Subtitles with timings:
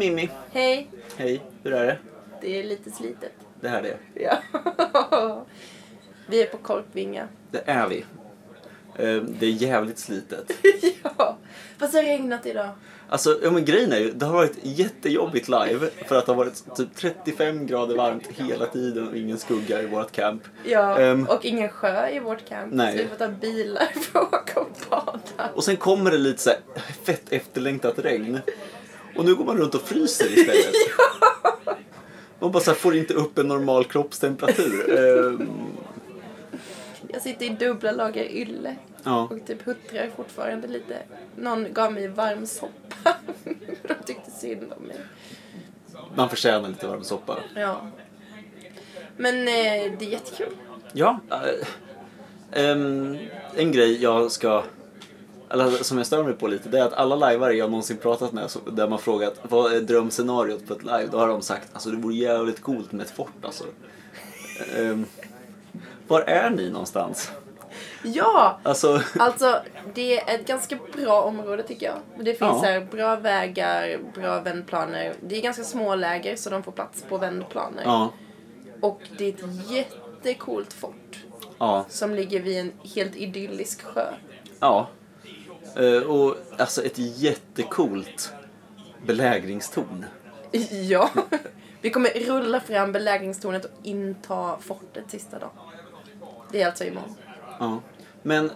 [0.00, 0.30] Mimmi.
[0.52, 1.98] Hej, Hej, hur är det?
[2.40, 3.32] det är lite slitet.
[3.60, 3.82] Det här är
[4.14, 4.22] det.
[4.22, 4.38] Ja.
[6.26, 7.28] Vi är på Korpvinga.
[7.50, 7.98] Det är vi.
[8.96, 10.50] Eh, Det är jävligt slitet.
[11.18, 11.36] ja,
[11.78, 12.68] fast det har regnat idag.
[13.08, 16.36] Alltså, ja men grejen är ju, det har varit jättejobbigt live för att det har
[16.36, 20.42] varit typ 35 grader varmt hela tiden och ingen skugga i vårt camp.
[20.64, 21.26] Ja, Ehm.
[21.26, 22.72] och ingen sjö i vårt camp.
[22.72, 22.96] Nej.
[22.96, 25.50] Så vi får ta bilar för att åka och bada.
[25.54, 26.58] Och sen kommer det lite så här
[27.04, 28.40] fett efterlängtat regn.
[29.16, 30.74] Och nu går man runt och fryser istället.
[32.38, 34.98] Man bara så här, får inte upp en normal kroppstemperatur.
[34.98, 35.46] Eh,
[37.12, 40.96] Jag sitter i dubbla lager ylle Ja, och typ huttrar fortfarande lite.
[41.36, 43.14] Någon gav mig varm soppa.
[43.82, 44.96] De tyckte synd om mig.
[46.14, 47.38] man förtjänar lite varm soppa.
[47.54, 47.80] Ja.
[49.16, 50.52] Men eh, det är jättekul.
[50.92, 51.20] Ja.
[51.30, 51.66] eh,
[52.70, 53.18] ehm,
[53.56, 54.62] en grej jag ska...
[55.50, 58.32] Eller som jag stör mig på lite, det är att alla lajvare jag någonsin pratat
[58.32, 61.68] med, så- där man frågat vad är drömscenariot på ett live, då har de sagt
[61.72, 63.64] alltså det vore jävligt coolt med ett fort alltså.
[64.78, 65.06] Ehm,
[66.08, 67.30] var är ni någonstans?
[68.02, 68.60] Ja!
[68.62, 69.60] Alltså, Alltså,
[69.94, 72.24] det är ett ganska bra område tycker jag.
[72.24, 72.60] Det finns Ja.
[72.62, 75.14] här bra vägar, bra vändplaner.
[75.20, 77.82] Det är ganska små läger så de får plats på vändplaner.
[77.84, 78.12] ja,
[78.80, 81.18] Och det är ett jättecoolt fort
[81.58, 84.06] ja, som ligger vid en helt idyllisk sjö.
[84.60, 84.88] ja.
[85.76, 88.32] Eh, och alltså ett jättecoolt
[89.06, 90.04] belägringstorn.
[90.88, 91.10] Ja.
[91.80, 95.50] Vi kommer rulla fram belägringstornet och inta fortet sista dagen.
[96.52, 97.14] Det är alltså imorgon.
[97.58, 97.80] Ja.
[98.22, 98.50] Men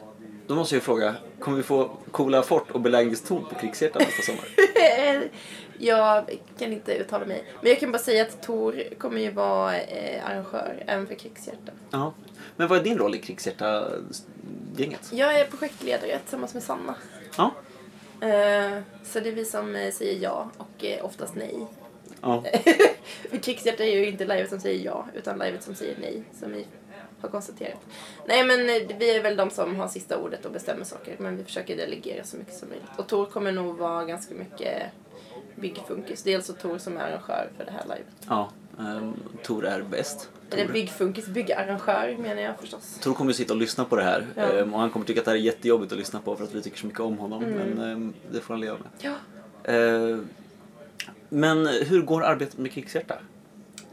[0.46, 4.44] då måste jag fråga, kommer vi få coola fort och belägringstorn på Krigshjärtan nästa sommar?
[5.78, 7.44] Jag kan inte uttala mig.
[7.60, 11.74] Men jag kan bara säga att Tor kommer ju vara eh, arrangör även för Krigshjärtan.
[11.90, 12.12] Ja.
[12.56, 15.10] Men vad är din roll i Krigshjärta-gänget?
[15.12, 16.94] Jag är projektledare tillsammans med Sanna.
[17.36, 17.54] Ja.
[18.20, 21.66] Eh, Så det är vi som eh, säger ja och eh, oftast nej.
[22.20, 22.44] Ja.
[23.30, 26.52] För Krigshjärta är ju inte livet som säger ja, utan livet som säger nej, som
[26.52, 26.66] vi
[27.20, 27.78] har konstaterat.
[28.26, 31.36] Nej, men eh, vi är väl de som har sista ordet och bestämmer saker, men
[31.36, 32.88] vi försöker delegera så mycket som möjligt.
[32.96, 34.82] Och Tor kommer nog vara ganska mycket
[35.56, 36.22] byggfunkis.
[36.22, 38.06] Dels så Tor som är arrangör för det här livet.
[38.28, 38.50] ja.
[38.78, 40.28] Um, Tor är bäst.
[40.50, 42.98] Eller Tor, byggfunkis, byggarrangör menar jag förstås.
[43.02, 44.26] Tor kommer ju sitta och lyssna på det här.
[44.36, 44.42] Ja.
[44.42, 46.54] ehm, och han kommer tycka att det här är jättejobbigt att lyssna på för att
[46.54, 47.44] vi tycker så mycket om honom.
[47.44, 47.54] Mm.
[47.68, 48.88] Men ehm, det får han leva med.
[48.98, 49.14] Ja.
[49.72, 50.28] Ehm,
[51.28, 53.14] men hur går arbetet med Krigshjärta?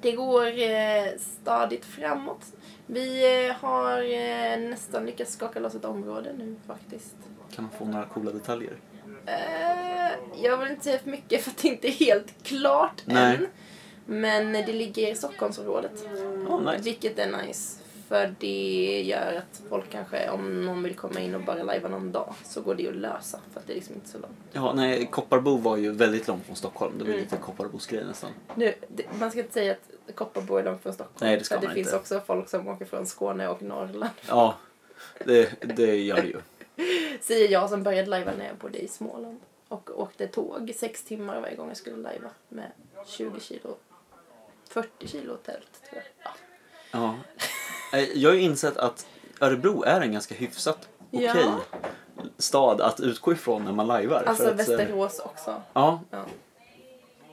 [0.01, 1.05] Det går eh,
[1.41, 2.45] stadigt framåt.
[2.85, 7.15] Vi eh, har eh, nästan lyckats skaka loss ett område nu faktiskt.
[7.55, 8.73] Kan man få några coola detaljer?
[9.25, 13.35] Eh, jag vill inte säga för mycket för att det inte är helt klart Nej.
[13.35, 13.47] än.
[14.05, 15.91] Men det ligger i Stockholmsområdet.
[16.49, 16.83] Ja, nice.
[16.83, 17.77] Vilket är nice.
[18.07, 22.11] För det gör att folk kanske, om någon vill komma in och bara lajva någon
[22.11, 23.39] dag, så går det ju att lösa.
[23.53, 24.33] För att det är liksom inte så långt.
[24.51, 26.93] Ja, nej, Kopparbo var ju väldigt långt från Stockholm.
[26.97, 27.23] Det var Mm.
[27.23, 28.29] lite Kopparbos grej nästan.
[28.55, 31.17] Nu, det, man ska inte säga att Kopparbo är långt från Stockholm.
[31.29, 31.97] Nej, det ska för det man finns inte.
[31.97, 34.11] också folk som åker från Skåne och Norrland.
[34.27, 34.55] Ja,
[35.25, 36.37] det, det gör det ju.
[37.21, 39.39] Säger jag som började lajva när jag bodde i Småland.
[39.67, 42.71] Och åkte tåg sex timmar varje gång jag skulle lajva med
[43.07, 43.75] 20 kilo,
[44.69, 46.33] 40 kilo tält tror jag.
[46.91, 47.15] Ja.
[47.91, 47.97] Ja.
[47.97, 49.07] Eh, Jag har ju insett att
[49.41, 51.59] Örebro är en ganska hyfsat okej Ja.
[52.37, 54.23] stad att utgå ifrån när man lajvar.
[54.27, 55.61] Alltså att, eh, Västerås också.
[55.73, 56.25] Ja, Ja.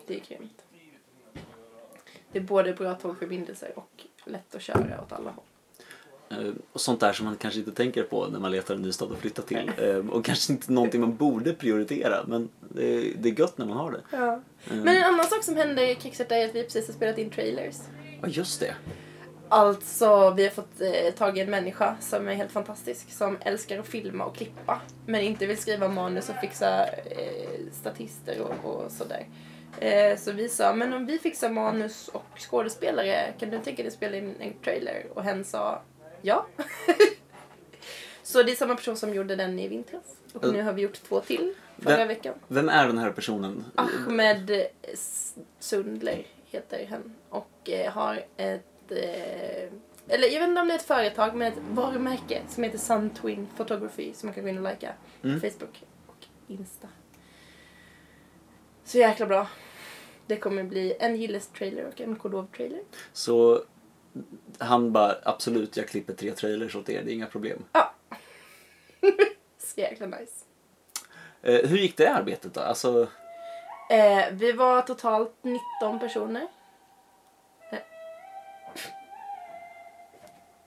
[0.06, 0.62] Det är grymt.
[2.32, 5.44] Det är både bra tågförbindelser och lätt att köra åt alla håll.
[6.31, 8.93] Eh, och sånt där som man kanske inte tänker på när man letar en ny
[8.93, 9.71] stad att flytta till.
[9.78, 13.66] Eh, Och kanske inte någonting man borde prioritera, men det är, det är gött när
[13.66, 14.00] man har det.
[14.11, 14.34] Ja.
[14.71, 17.19] Eh, Men en annan sak som hände i Krigshjärta är att vi precis har spelat
[17.19, 17.77] in trailers.
[18.22, 18.75] Ja, just det.
[19.50, 23.12] Alltså, vi har fått eh, tag i en människa som är helt fantastisk.
[23.12, 24.81] Som älskar att filma och klippa.
[25.07, 29.27] Men inte vill skriva manus och fixa eh, statister och, och sådär.
[29.81, 33.89] Eh, så vi sa, men om vi fixar manus och skådespelare, kan du tänka dig
[33.89, 35.07] att spela in en trailer?
[35.15, 35.83] Och hen sa,
[36.22, 36.47] ja.
[38.22, 40.03] så det är samma person som gjorde den i vintras.
[40.32, 40.56] Och Mm.
[40.56, 42.34] nu har vi gjort två till förra Vem- veckan.
[42.48, 43.65] Vem är den här personen?
[43.74, 44.66] Ahmed
[45.59, 49.68] Sundler heter han och eh, har ett eh,
[50.10, 53.10] eller jag vet inte om det är ett företag men ett varumärke som heter Sun
[53.10, 54.92] Twin Photography som man kan gå in och likea
[55.22, 55.41] Mm.
[55.41, 56.88] på Facebook och Insta.
[58.84, 59.47] Så jäkla bra.
[60.26, 62.80] Det kommer bli en Gilles-trailer och en Kodov-trailer.
[63.12, 63.62] Så
[64.59, 67.65] han bara, absolut, jag klipper tre trailers åt er, det är inga problem.
[67.72, 67.94] Ja.
[69.59, 70.44] Så jäkla nice.
[71.42, 72.60] Eh, hur gick det arbetet då?
[72.60, 73.09] Alltså,
[73.91, 76.48] Eh, vi var totalt 19 personer.
[77.72, 77.78] Eh.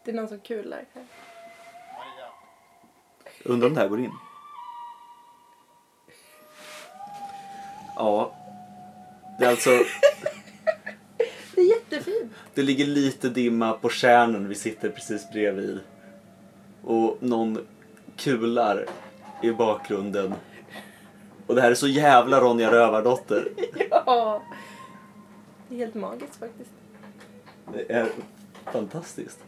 [0.04, 1.06] Det är någon som kular här.
[3.44, 4.12] undrar om det här går in?
[7.96, 8.36] Ja.
[9.40, 9.70] Det är alltså,
[11.92, 12.32] Jättefint.
[12.54, 15.80] det ligger lite dimma på kärnen vi sitter precis bredvid.
[16.84, 17.58] Och någon
[18.16, 18.86] kular
[19.44, 20.34] i bakgrunden.
[21.48, 23.48] Och det här är så jävla Ronja Rövardotter.
[23.90, 24.44] Ja.
[25.68, 26.70] Det är helt magiskt faktiskt.
[27.74, 28.08] Det är
[28.72, 29.40] fantastiskt.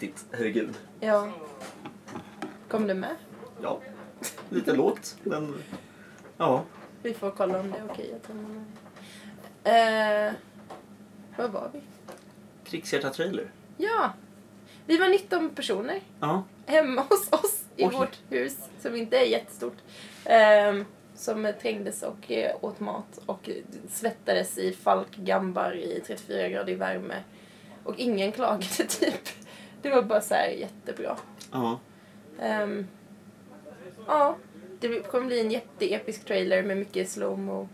[0.00, 0.24] Riktigt.
[0.32, 0.74] Herregud.
[1.00, 1.28] Ja.
[2.68, 3.16] Kom du med?
[3.62, 3.80] Ja,
[4.50, 5.62] lite lågt, men
[6.36, 6.64] ja.
[7.02, 8.62] Vi får kolla om det är okej att ta med mig.
[9.64, 10.32] Eh,
[11.36, 11.80] var var vi?
[12.64, 13.50] Krigshjärta-trailer.
[13.76, 14.12] Ja.
[14.86, 16.42] Vi var 19 personer Ja.
[16.66, 17.90] hemma hos oss i Oj.
[17.92, 19.76] vårt hus som inte är jättestort.
[20.24, 23.50] Ehm, som trängdes och eh, åt mat och
[23.90, 27.22] svettades i falkgambar i 34 grader värme.
[27.84, 29.28] Och ingen klagade typ.
[29.82, 31.16] Det var bara så här jättebra.
[31.52, 31.78] Ja.
[32.40, 32.86] Ehm,
[34.06, 34.36] ja,
[34.80, 37.68] det kommer bli en jätteepisk trailer med mycket slowmo.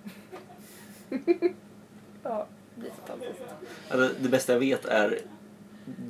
[2.23, 3.41] ja, det blir fantastiskt.
[3.91, 5.19] Alltså, det bästa jag vet är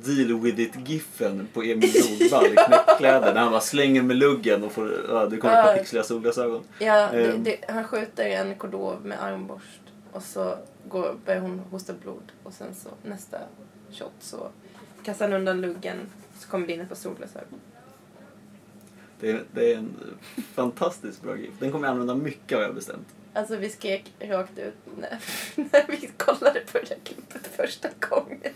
[0.05, 4.71] Deal with it-giffen på Emil Nordvall i knäckkläder när han bara slänger med luggen och
[4.71, 5.77] får, ja, det kommer Ja.
[5.77, 6.63] pixliga solglasögon.
[6.79, 7.43] Ja, det, Ehm.
[7.43, 10.57] det, han skjuter en kordov med armborst och så
[10.89, 13.37] går, börjar hon hosta blod och sen så nästa
[13.91, 14.49] shot så
[15.07, 15.97] kastar han undan luggen
[16.39, 17.59] så kommer det in ett par solglasögon.
[19.19, 19.95] Det är, det är en
[20.53, 21.51] fantastiskt bra gif.
[21.59, 23.07] Den kommer jag använda mycket har jag bestämt.
[23.33, 25.19] Alltså vi skrek rakt ut när,
[25.55, 28.53] när vi kollade på det där klippet första gången.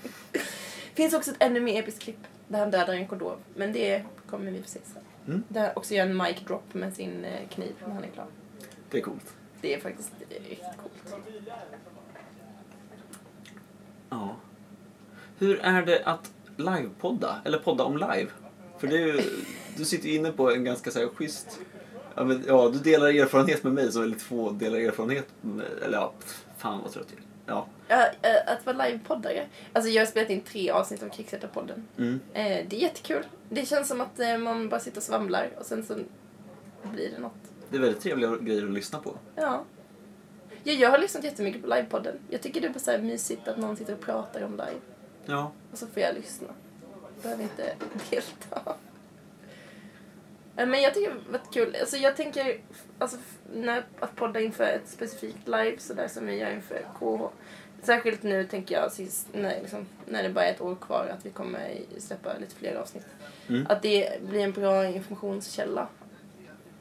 [0.94, 3.39] finns också ett ännu mer episkt klipp där han dödar en kordov.
[3.56, 5.04] Men det kommer vi få se sen.
[5.27, 5.44] Mm.
[5.47, 8.27] Där han också gör en mic drop med sin eh, kniv när han är klar.
[8.89, 9.36] Det är coolt.
[9.62, 11.24] Det är faktiskt riktigt coolt.
[14.09, 14.36] Ja.
[15.38, 17.42] Hur är det att livepodda?
[17.45, 18.27] Eller podda om live?
[18.77, 19.21] För ju,
[19.77, 21.59] du sitter ju inne på en ganska så här schysst...
[22.15, 25.98] Ja, men, ja, du delar erfarenhet med mig som väldigt få delar erfarenhet med, Eller
[25.98, 26.13] ja,
[26.57, 27.25] fan vad trött jag är.
[27.45, 27.68] Ja.
[28.21, 29.48] Eh, att vara livepoddare.
[29.74, 31.81] Alltså jag har spelat in tre avsnitt av Krigshjärta-podden.
[31.98, 32.19] Mm.
[32.33, 33.24] Eh, det är jättekul.
[33.50, 35.94] Det känns som att eh, man bara sitter och svamlar och sen så
[36.94, 37.33] blir det något.
[37.69, 39.18] Det är väldigt trevliga grejer att lyssna på.
[39.36, 39.63] Ja.
[40.63, 42.15] ja jag har lyssnat jättemycket på livepodden.
[42.30, 44.80] Jag tycker det är bara så mysigt att någon sitter och pratar om live.
[45.31, 45.51] Ja.
[45.72, 46.48] Och så får jag lyssna.
[47.24, 47.74] Behöver inte
[48.10, 48.75] delta.
[50.56, 51.75] Men jag tycker det varit kul.
[51.81, 52.62] Alltså jag tänker
[53.00, 53.18] alltså,
[53.54, 57.24] när, att podda inför ett specifikt live sådär som vi gör inför KH.
[57.83, 61.25] Särskilt nu tänker jag sist, när, liksom, när det bara är ett år kvar att
[61.25, 63.06] vi kommer släppa lite fler avsnitt.
[63.50, 63.66] Mm.
[63.69, 65.88] Att det blir en bra informationskälla.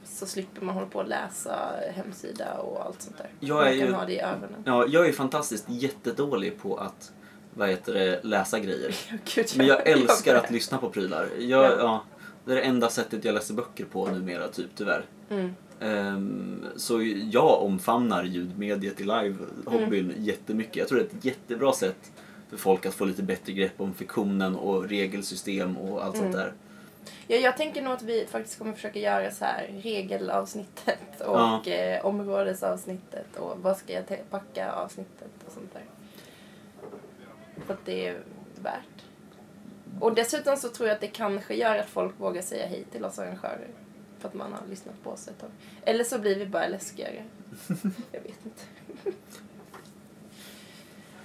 [0.05, 3.29] Så slipper man hålla på och läsa hemsida och allt sånt där.
[3.41, 4.63] Jag man är kan ju- ha det i ögonen.
[4.67, 7.13] ja, jag är fantastiskt jättedålig på att
[7.55, 8.95] vad heter det, läsa grejer.
[9.35, 11.29] Gud, Men jag älskar att lyssna på prylar.
[11.39, 11.77] Jag, Ja.
[11.79, 12.05] ja.
[12.45, 15.05] det är det enda sättet jag läser böcker på numera, typ tyvärr.
[15.31, 15.55] Mm.
[15.81, 20.77] Ehm, så jag omfamnar ljudmediet i live-hobbyn jättemycket.
[20.77, 22.11] Jag tror det är ett jättebra sätt
[22.51, 26.39] för folk att få lite bättre grepp om fiktionen och regelsystem och allt sånt Mm.
[26.39, 26.53] där.
[27.27, 31.67] Ja, jag tänker nog att vi faktiskt kommer försöka göra så här regelavsnittet och Ja.
[31.67, 35.83] eh, områdesavsnittet och vad ska jag packa avsnittet och sånt där.
[37.67, 38.23] För att det är
[38.63, 39.05] värt.
[40.01, 43.05] Och dessutom så tror jag att det kanske gör att folk vågar säga hej till
[43.05, 43.69] oss arrangörer.
[44.19, 45.51] För att man har lyssnat på oss ett tag.
[45.85, 47.25] Eller så blir vi bara läskigare.
[48.13, 48.63] jag vet inte.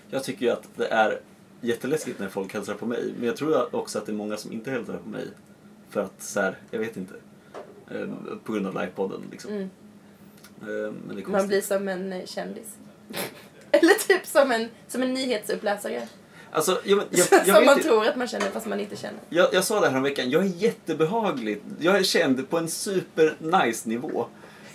[0.10, 1.20] Jag tycker ju att det är
[1.62, 3.14] jätteläskigt när folk hälsar på mig.
[3.18, 5.28] Men jag tror också att det är många som inte hälsar på mig.
[5.90, 7.14] För att så här, jag vet inte.
[7.92, 9.52] Ehm, på grund av livepodden liksom.
[9.52, 9.70] Mm.
[10.62, 12.78] Ehm, Man blir som en eh, kändis.
[13.72, 16.08] Eller typ som en, som en nyhetsuppläsare.
[16.56, 19.20] Alltså, jag, jag, jag, som man inte- tror att man känner fast man inte känner.
[19.30, 20.30] jag, jag sa det här om veckan.
[20.30, 21.62] jag är jättebehaglig.
[21.80, 24.26] Jag är känd på en super nice nivå.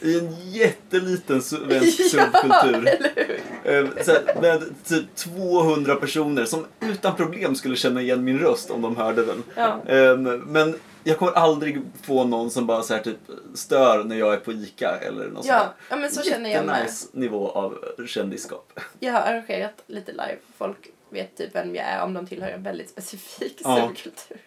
[0.02, 2.88] I en jätteliten svensk subkultur.
[2.88, 4.02] eller hur?
[4.04, 8.82] Så här, med typ 200 personer som utan problem skulle känna igen min röst om
[8.82, 9.42] de hörde den.
[9.54, 9.80] Ja.
[9.88, 13.16] Ehm, men jag kommer aldrig få någon som bara så här, typ
[13.54, 16.90] stör när jag är på ICA eller något Ja, ja men så känner jag med.
[17.12, 18.80] Nivå av kändisskap.
[19.00, 20.37] Jag har arrangerat lite live.
[20.58, 20.76] Folk
[21.11, 23.76] vet typ vem jag är om de tillhör en väldigt specifik Ja.
[23.87, 24.40] subkultur.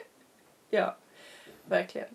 [0.70, 0.96] ja,
[1.64, 2.08] verkligen.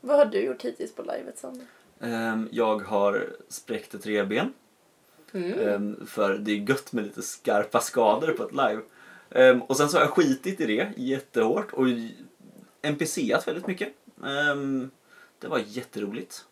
[0.00, 1.66] Vad har du gjort hittills på livet, Sander?
[2.00, 4.52] Ehm, jag har spräckt ett revben.
[5.32, 5.68] Mm.
[5.68, 8.80] Ehm, för det är gött med lite skarpa skador på ett live.
[9.30, 11.86] Ehm, och sen så har jag skitit i det jättehårt och
[12.82, 13.92] NPCat väldigt mycket.
[15.38, 16.44] Det var jätteroligt.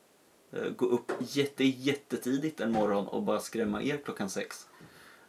[0.53, 4.67] Eh, Gå upp jätte, jättetidigt en morgon och bara skrämma er klockan sex.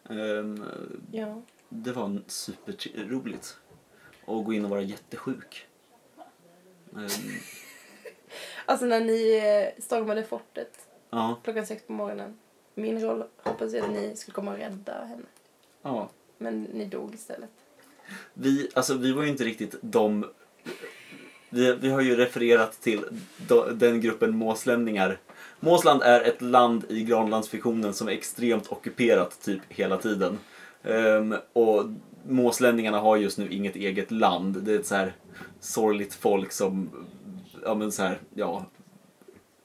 [0.09, 0.65] Ehm,
[1.11, 1.41] Ja.
[1.69, 3.57] det var superroligt.
[4.25, 5.67] Och gå in och vara jättesjuk.
[6.95, 7.07] Ehm,
[8.65, 9.37] Alltså när ni
[9.75, 12.39] eh, stormade fortet ja, klockan sex på morgonen.
[12.73, 15.25] Min roll hoppas jag att ni skulle komma och rädda henne.
[15.81, 16.09] ja.
[16.37, 17.49] Men ni dog istället.
[18.33, 20.29] Vi, alltså, vi var ju inte riktigt de...
[21.49, 23.05] Vi, vi har ju refererat till
[23.37, 25.17] do, den gruppen måslämningar.
[25.59, 30.37] Måsland är ett land i Granlandsfiktionen som är extremt ockuperat typ hela tiden.
[30.83, 31.83] Um, och
[32.27, 34.63] måslänningarna har just nu inget eget land.
[34.63, 35.13] Det är ett så här
[35.59, 36.89] sorgligt folk som,
[37.63, 38.65] ja men så här, ja,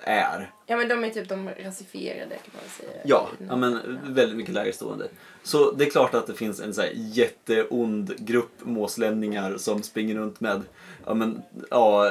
[0.01, 0.51] är.
[0.73, 3.03] Ja men de är typ de rasifierade kan man säga.
[3.05, 5.09] Ja, ja men väldigt mycket lägre stående.
[5.43, 10.15] Så det är klart att det finns en så här jätteond grupp måslämningar som springer
[10.15, 10.63] runt med
[11.07, 12.11] ja, men, ja,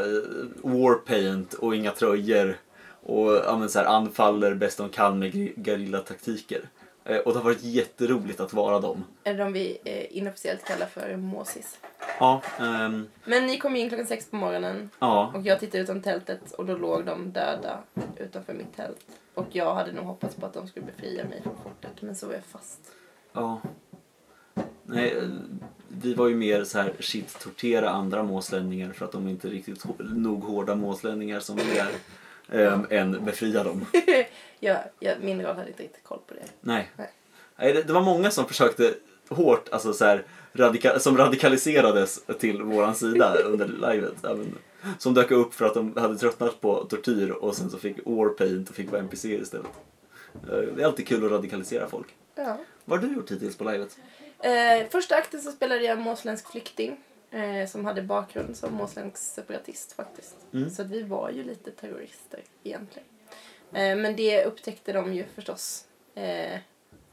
[0.62, 2.58] warpaint och inga tröjor
[3.04, 6.62] och ja, men, så här, anfaller bäst de kan med geri- gerillataktiker.
[7.12, 9.04] Eh, Och det har varit jätteroligt att vara dem.
[9.24, 11.80] Är de vi eh, inofficiellt kallar för måsis.
[12.20, 16.02] Ja, ehm, Men ni kom in klockan sex på morgonen ja, och jag tittade utom
[16.02, 17.80] tältet och då låg de döda
[18.18, 19.06] utanför mitt tält.
[19.34, 22.28] Och jag hade nog hoppats på att de skulle befria mig från fortet men så
[22.28, 22.80] var jag fast.
[23.34, 23.62] ja.
[24.84, 25.24] Nej, eh,
[25.88, 29.52] vi var ju mer så här shit tortera andra måslänningar för att de inte är
[29.52, 31.90] riktigt nog hårda måslänningar som vi är.
[32.52, 33.86] Ehm, än befria dem.
[34.60, 36.44] jag, jag, min roll hade inte riktigt koll på det.
[36.62, 36.90] Nej.
[36.98, 37.12] Nej.
[37.56, 38.94] Nej, det, det var många som försökte
[39.30, 44.14] hårt, alltså så här, radika, som radikaliserades till våran sida under livet.
[44.22, 44.38] Ja,
[44.98, 48.70] Som dök upp för att de hade tröttnat på tortyr och sen så fick warpaint
[48.70, 49.68] och fick vara NPC istället.
[50.50, 52.08] Eh, Det är alltid kul att radikalisera folk.
[52.36, 52.58] Ja.
[52.86, 53.98] Vad har du gjort hittills på livet?
[54.40, 56.98] Eh, första akten så spelade jag måsländsk flykting.
[57.32, 60.36] Eh, som hade bakgrund som måsländsk separatist faktiskt.
[60.54, 60.70] Mm.
[60.70, 63.08] Så att vi var ju lite terrorister egentligen.
[63.74, 65.86] Eh, men det upptäckte de ju förstås
[66.16, 66.60] eh,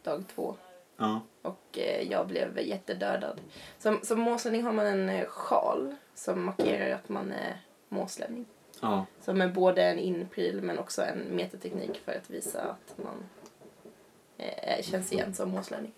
[0.03, 0.55] dag två.
[0.97, 1.21] Ja.
[1.43, 3.41] Och eh, jag blev jättedödad.
[3.79, 8.47] Som, som måslänning har man en eh, sjal som markerar att man är måslänning.
[8.81, 9.07] Ja.
[9.21, 13.25] Som är både en inpryl men också en metateknik för att visa att man
[14.39, 15.93] eh, känns igen som måslänning.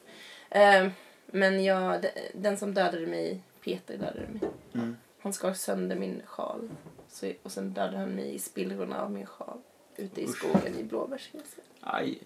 [0.50, 0.88] Eh,
[1.26, 4.50] men jag, de- den som dödade mig, Peter dödade mig.
[4.74, 4.96] Mm.
[5.20, 6.70] Han skar sönder min sjal.
[7.08, 9.58] Så, och sen dödade han mig i spillrorna av min sjal.
[9.96, 10.36] Ute i Usch.
[10.36, 11.64] skogen i blåbärsgräset.
[11.80, 12.18] Aj.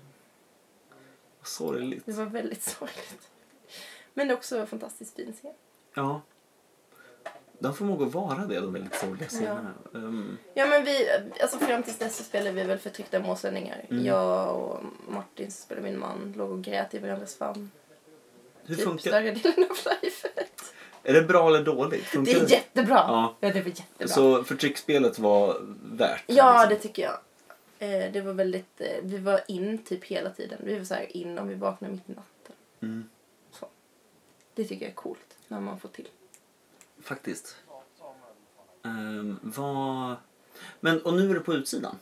[1.39, 2.07] Vad sorgligt.
[2.07, 3.31] Det var väldigt sorgligt.
[4.15, 5.53] Men det också en fantastiskt fin scen.
[5.95, 6.21] Ja.
[7.59, 9.75] De får nog att vara det, de väldigt sorgliga scenerna.
[9.95, 11.09] Ehm, Ja men vi,
[11.43, 13.85] alltså fram tills dess så spelade vi väl förtryckta måslänningar.
[13.91, 14.05] Mm.
[14.05, 17.71] Jag och Martin som spelade min man låg och grät i varandras famn.
[18.65, 20.24] hur typ funkar större delen av livet.
[21.05, 22.05] Är det bra eller dåligt?
[22.05, 22.95] Funkar Det är jättebra!
[22.95, 23.37] Ja.
[23.41, 24.09] Ja, det var jättebra.
[24.09, 26.25] Så förtrycksspelet var värt?
[26.27, 26.89] Ja, det liksom.
[26.89, 27.19] tycker jag.
[27.79, 30.59] Eh, det var väldigt, eh, vi var in typ hela tiden.
[30.65, 32.55] Vi var så här in om vi vaknade mitt i natten.
[32.83, 33.09] Mm,
[34.55, 36.09] Det tycker jag är coolt när man får till.
[37.03, 37.57] faktiskt.
[38.83, 40.17] Um, vad...
[40.81, 41.97] Men, och nu är du på utsidan?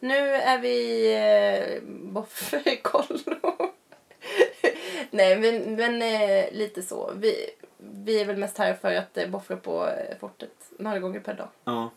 [0.00, 1.82] Nu är vi eh,
[2.12, 3.56] Boffkollo.
[5.10, 7.12] Nej, men, men eh, lite så.
[7.16, 7.50] Vi,
[7.92, 11.34] vi är väl mest här för att eh, boffra på eh, fortet några gånger per
[11.34, 11.48] dag.
[11.64, 11.90] Ja.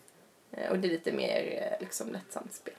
[0.52, 2.74] Eh, och det är lite mer eh, liksom lättsamt spel.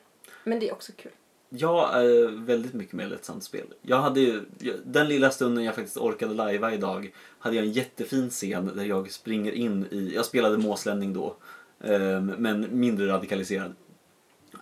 [0.44, 1.12] Men det är också kul.
[1.52, 3.66] Jag är väldigt mycket mer lättsamt spel.
[3.82, 7.72] Jag hade ju, jag- den lilla stunden jag faktiskt orkade lajva idag hade jag en
[7.72, 11.36] jättefin scen där jag springer in i, jag spelade måslänning då,
[11.84, 13.74] ehm, men mindre radikaliserad.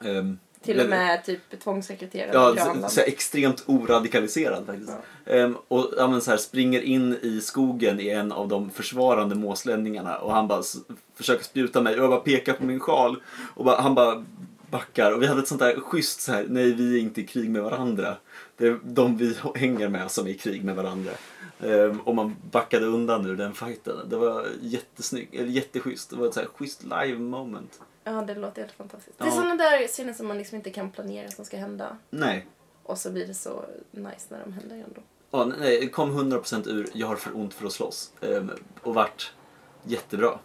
[0.05, 4.93] Ehm, Till och med typ tvångsrekryterade Ja, så, så extremt oradikaliserad faktiskt.
[5.27, 10.19] Ehm, och ja, så här, springer in i skogen i en av de försvarande måslänningarna
[10.19, 10.63] och han bara
[11.15, 13.23] försöker spjuta mig och jag bara pekar på min sjal
[13.55, 14.25] och bara, han bara
[14.71, 17.27] backar och vi hade ett sånt där schysst så här, nej vi är inte i
[17.27, 18.17] krig med varandra.
[18.57, 21.13] Det är de vi hänger med som är i krig med varandra.
[21.61, 23.97] Ehm, och man backade undan ur den fighten.
[24.09, 26.11] Det var jättesnyggt, eller jätteschysst.
[26.11, 27.81] Det var ett så här schysst live moment.
[28.13, 29.17] Ja, det låter helt fantastiskt.
[29.19, 29.25] Ja.
[29.25, 31.97] Det är sådana där scener som man liksom inte kan planera som ska hända.
[32.11, 32.47] Nej,
[32.83, 35.01] Och så blir det så nice när de händer ändå.
[35.31, 38.13] Ja, nej, det kom 100% ur jag har för ont för att slåss.
[38.21, 38.51] Ehm,
[38.83, 39.33] och vart
[39.83, 40.39] jättebra.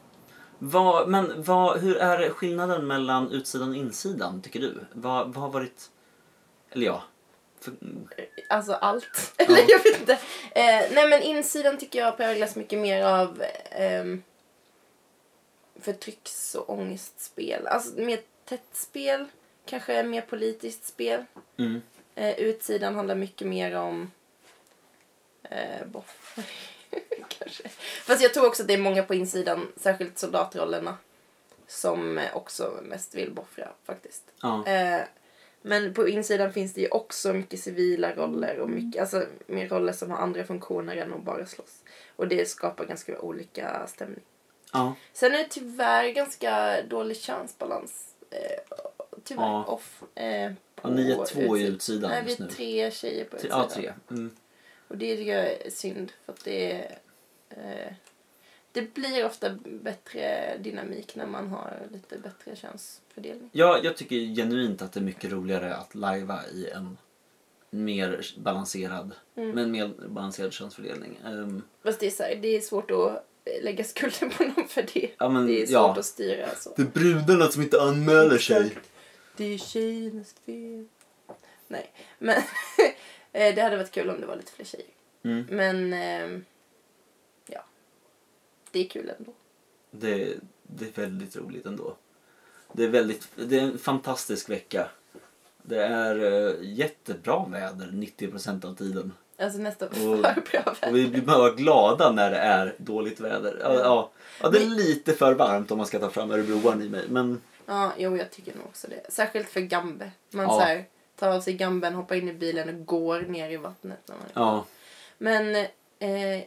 [0.59, 4.85] Vad, men vad, hur är skillnaden mellan utsidan och insidan, tycker du?
[4.93, 5.89] Vad, vad har varit...
[6.71, 7.03] Eller ja.
[7.59, 7.73] För,
[8.49, 9.33] Alltså allt.
[9.37, 10.13] Eller jag vet inte.
[10.51, 14.23] Eh, nej men insidan tycker jag präglas mycket mer av ehm,
[15.83, 17.67] förtrycks och ångestspel.
[17.67, 19.25] Alltså mer tätt spel,
[19.65, 21.25] kanske mer politiskt spel.
[21.57, 21.81] Mm.
[22.15, 24.11] Eh, utsidan handlar mycket mer om
[25.43, 26.37] eh, boff.
[27.27, 27.69] kanske.
[28.03, 30.97] Fast jag tror också att det är många på insidan, särskilt soldatrollerna,
[31.67, 34.23] som också mest vill boffra faktiskt.
[34.41, 34.67] Ja.
[34.67, 35.01] Eh,
[35.61, 39.93] men på insidan finns det ju också mycket civila roller och mycket, alltså mer roller
[39.93, 41.83] som har andra funktioner än att bara slåss.
[42.15, 44.23] Och det skapar ganska olika stämning.
[44.73, 44.95] Ja.
[45.13, 48.15] Sen är det tyvärr ganska dålig könsbalans.
[48.29, 48.37] Eh,
[49.23, 49.63] tyvärr Ja.
[49.65, 50.03] off.
[50.15, 50.51] Eh,
[50.85, 52.11] Ja, ni är på två i utsidan.
[52.11, 52.49] Nej, vi just är nu.
[52.51, 53.59] tre tjejer på utsidan.
[53.59, 53.93] Ja, tre.
[54.11, 54.31] Mm.
[54.87, 56.97] Och det tycker jag är synd för att det är,
[57.49, 57.93] eh,
[58.71, 63.49] det blir ofta bättre dynamik när man har lite bättre könsfördelning.
[63.53, 66.97] Ja, jag tycker genuint att det är mycket roligare att lajva i en
[67.69, 69.49] mer balanserad, Mm.
[69.51, 71.19] med en mer balanserad könsfördelning.
[71.25, 73.25] Ehm, Fast det är, så här, det är svårt att
[73.61, 75.11] lägga skulden på någon för det.
[75.17, 75.99] ja, men, Det är svårt ja.
[75.99, 76.73] att styra så.
[76.75, 78.77] Det är brudarna som inte anmäler sig.
[79.37, 80.87] Det är tjejernas fel.
[81.67, 82.37] Nej, men
[83.31, 84.87] eh, det hade varit kul om det var lite fler tjejer.
[85.23, 85.45] Mm.
[85.49, 86.45] Men ehm,
[87.45, 87.65] ja,
[88.71, 89.33] det är kul ändå.
[89.91, 91.95] Det, det är väldigt roligt ändå.
[92.73, 94.89] Det är, väldigt, det är en fantastisk vecka.
[95.61, 99.13] Det är uh, jättebra väder 90% av tiden.
[99.37, 100.17] Alltså nästan Och- för
[100.51, 103.57] bra Och vi blir bara glada när det är dåligt väder.
[103.61, 104.09] Ja, ja.
[104.41, 107.05] ja det är lite för varmt om man ska ta fram örebroaren i mig.
[107.09, 109.13] Men Ja, jo jag tycker nog också det.
[109.13, 110.11] Särskilt för gambe.
[110.31, 110.51] Man Ja.
[110.53, 110.85] så här,
[111.19, 113.99] tar av sig gamben, hoppar in i bilen och går ner i vattnet.
[114.05, 114.25] När man...
[114.33, 114.65] ja,
[115.17, 115.55] Men
[115.99, 116.43] eh,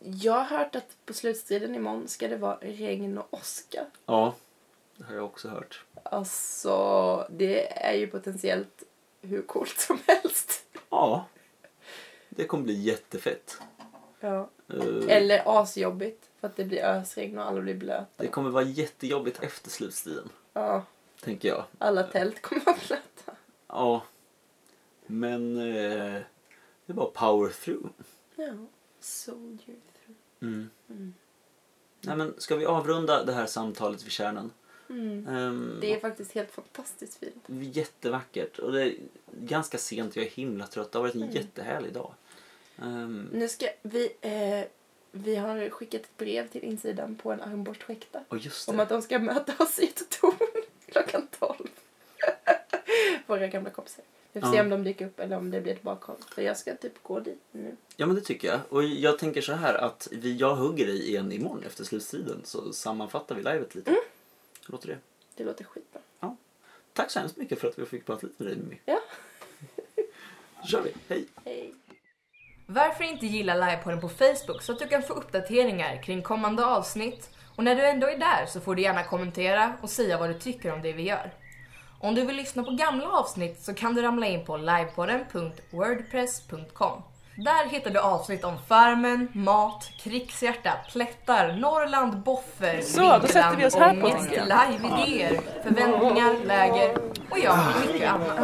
[0.00, 3.86] jag har hört att på slutstriden imorgon ska det vara regn och åska.
[4.06, 4.34] ja.
[4.96, 5.84] Det har jag också hört.
[6.02, 8.82] Alltså, det är ju potentiellt
[9.22, 10.62] hur coolt som helst.
[10.90, 11.24] Ja.
[12.36, 13.58] Det kommer bli jättefett.
[14.20, 14.50] Ja.
[14.68, 18.06] Eh, Eller asjobbigt för att det blir ösregn och alla blir blöta.
[18.16, 20.28] Det kommer vara jättejobbigt efter slutstriden.
[20.52, 20.84] Ja,
[21.20, 21.64] Tänker jag.
[21.78, 23.32] alla tält kommer vara blöta.
[23.66, 24.02] Ja.
[25.06, 26.22] Men eh,
[26.86, 27.86] det är bara power through.
[28.36, 28.52] Ja,
[29.00, 30.18] soldier through.
[30.42, 30.70] Mm.
[30.90, 31.14] Mm.
[32.00, 34.50] Nej men ska vi avrunda det här samtalet vid kärnan?
[34.90, 35.28] Mm.
[35.28, 37.44] Ehm, Det är faktiskt helt fantastiskt fint.
[37.76, 38.58] Jättevackert.
[38.58, 38.94] Och det är
[39.32, 40.92] ganska sent, jag är himla trött.
[40.92, 41.34] Det har varit en Mm.
[41.34, 42.12] jättehärlig dag.
[42.78, 44.12] Ehm, Nu ska vi...
[44.20, 44.64] Eh,
[45.16, 48.20] vi har skickat ett brev till insidan på en armborstskäkta.
[48.40, 50.36] just Om att de ska möta oss i ett torn
[50.86, 51.54] klockan 12.
[53.26, 54.04] Våra gamla kompisar.
[54.32, 54.62] Vi får se Ja.
[54.62, 56.16] om de dyker upp eller om det blir ett bakhåll.
[56.34, 57.76] För jag ska typ gå dit nu.
[57.96, 58.60] Ja men det tycker jag.
[58.68, 62.40] Och jag tänker så här att vi, jag hugger dig igen imorgon efter slutstriden.
[62.44, 63.90] Så sammanfattar vi livet lite.
[63.90, 64.02] Mm.
[64.66, 64.98] Hur låter det?
[65.34, 66.00] Det låter skitbra.
[66.92, 68.80] Tack så hemskt mycket för att vi fick prata lite med dig Mimmi.
[68.84, 69.00] Ja.
[70.62, 70.92] Då kör vi.
[71.08, 71.26] Hej!
[71.44, 71.74] Hej.
[72.66, 77.30] Varför inte gilla livepodden på Facebook så att du kan få uppdateringar kring kommande avsnitt
[77.56, 80.34] och när du ändå är där så får du gärna kommentera och säga vad du
[80.34, 81.32] tycker om det vi gör.
[82.00, 87.02] Om du vill lyssna på gamla avsnitt så kan du ramla in på livepodden.wordpress.com.
[87.36, 93.66] Där hittar du avsnitt om Farmen, mat, krigshjärta, plättar, Norrland, boffer, Så, då sätter vi
[93.66, 96.96] oss här på, ångest, tänker live-idéer, förväntningar, läger
[97.30, 97.58] och ja,
[97.92, 98.38] mycket annat.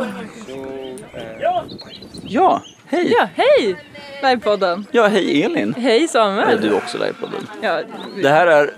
[2.22, 3.14] Ja, hej!
[3.18, 3.76] Ja, hej!
[4.22, 4.86] Livepodden.
[4.90, 5.74] Ja, hej Elin!
[5.78, 6.58] Hej Samuel.
[6.58, 7.46] Är du också livepodden?
[7.60, 7.80] Ja,
[8.22, 8.70] Det här är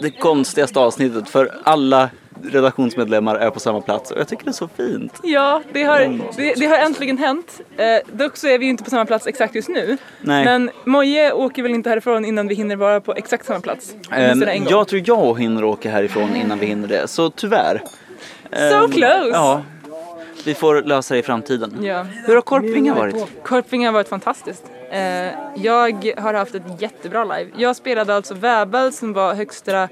[0.00, 2.10] det konstigaste avsnittet för alla
[2.44, 5.20] redaktionsmedlemmar är på samma plats och jag tycker det är så fint.
[5.22, 6.00] ja det, har,
[6.36, 7.60] det, det har äntligen hänt.
[7.76, 9.96] Eh, dock så är vi ju inte på samma plats exakt just nu.
[10.20, 10.44] Nej.
[10.44, 13.94] Men Moje åker väl inte härifrån innan vi hinner vara på exakt samma plats.
[14.10, 14.66] Gång.
[14.70, 17.82] jag tror jag hinner åka härifrån innan vi hinner det, så tyvärr.
[18.50, 19.30] So Ehm, close!
[19.32, 19.62] Ja,
[20.46, 21.84] vi får lösa det i framtiden.
[21.84, 22.06] Ja.
[22.26, 23.42] Hur har Korpvinga varit?
[23.44, 24.64] Korping har varit fantastiskt.
[24.90, 25.00] Eh,
[25.54, 27.50] jag har haft ett jättebra live.
[27.56, 29.88] Jag spelade alltså Väbel som var högsta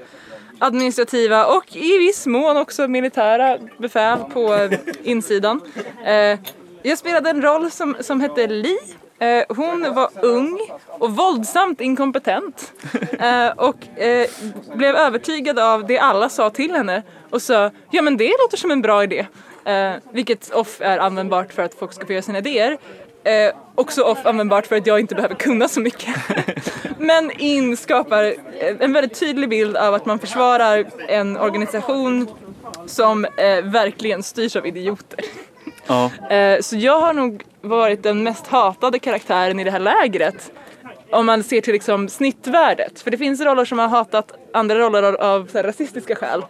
[0.59, 4.69] administrativa och i viss mån också militära befäl på
[5.03, 5.61] insidan.
[6.05, 6.39] Eh,
[6.83, 8.77] jag spelade en roll som, som hette Li.
[9.19, 12.73] Eh, hon var ung och våldsamt inkompetent
[13.55, 13.75] och
[14.73, 18.71] blev övertygad av det alla sa till henne och sa ja men det låter som
[18.71, 19.25] en bra idé.
[19.65, 22.77] Eh, vilket off är användbart för att folk ska få göra sina idéer.
[23.23, 26.15] Eh, också off användbart för att jag inte behöver kunna så mycket.
[26.97, 32.27] Men in skapar eh, en väldigt tydlig bild av att man försvarar en organisation
[32.85, 35.19] som eh, verkligen styrs av idioter.
[35.87, 36.11] Ja.
[36.29, 40.51] Eh, så jag har nog varit den mest hatade karaktären i det här lägret.
[41.11, 42.99] Om man ser till liksom snittvärdet.
[42.99, 46.43] För det finns roller som har hatat andra roller av, av så här, rasistiska skäl.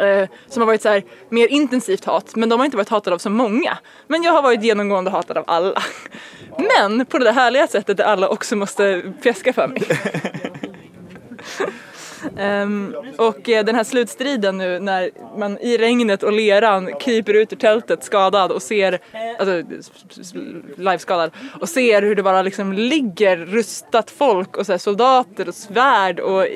[0.00, 3.14] Eh, som har varit så här, mer intensivt hat, men de har inte varit hatade
[3.14, 3.78] av så många.
[4.06, 5.82] Men jag har varit genomgående hatad av alla.
[6.58, 9.82] Men på det där härliga sättet där alla också måste fjäska för mig.
[12.38, 17.52] Ehm, och eh, den här slutstriden nu när man i regnet och leran kryper ut
[17.52, 18.98] ur tältet skadad och ser,
[19.38, 19.62] alltså
[20.76, 26.20] liveskadad, och ser hur det bara liksom ligger rustat folk och så soldater och svärd
[26.20, 26.46] och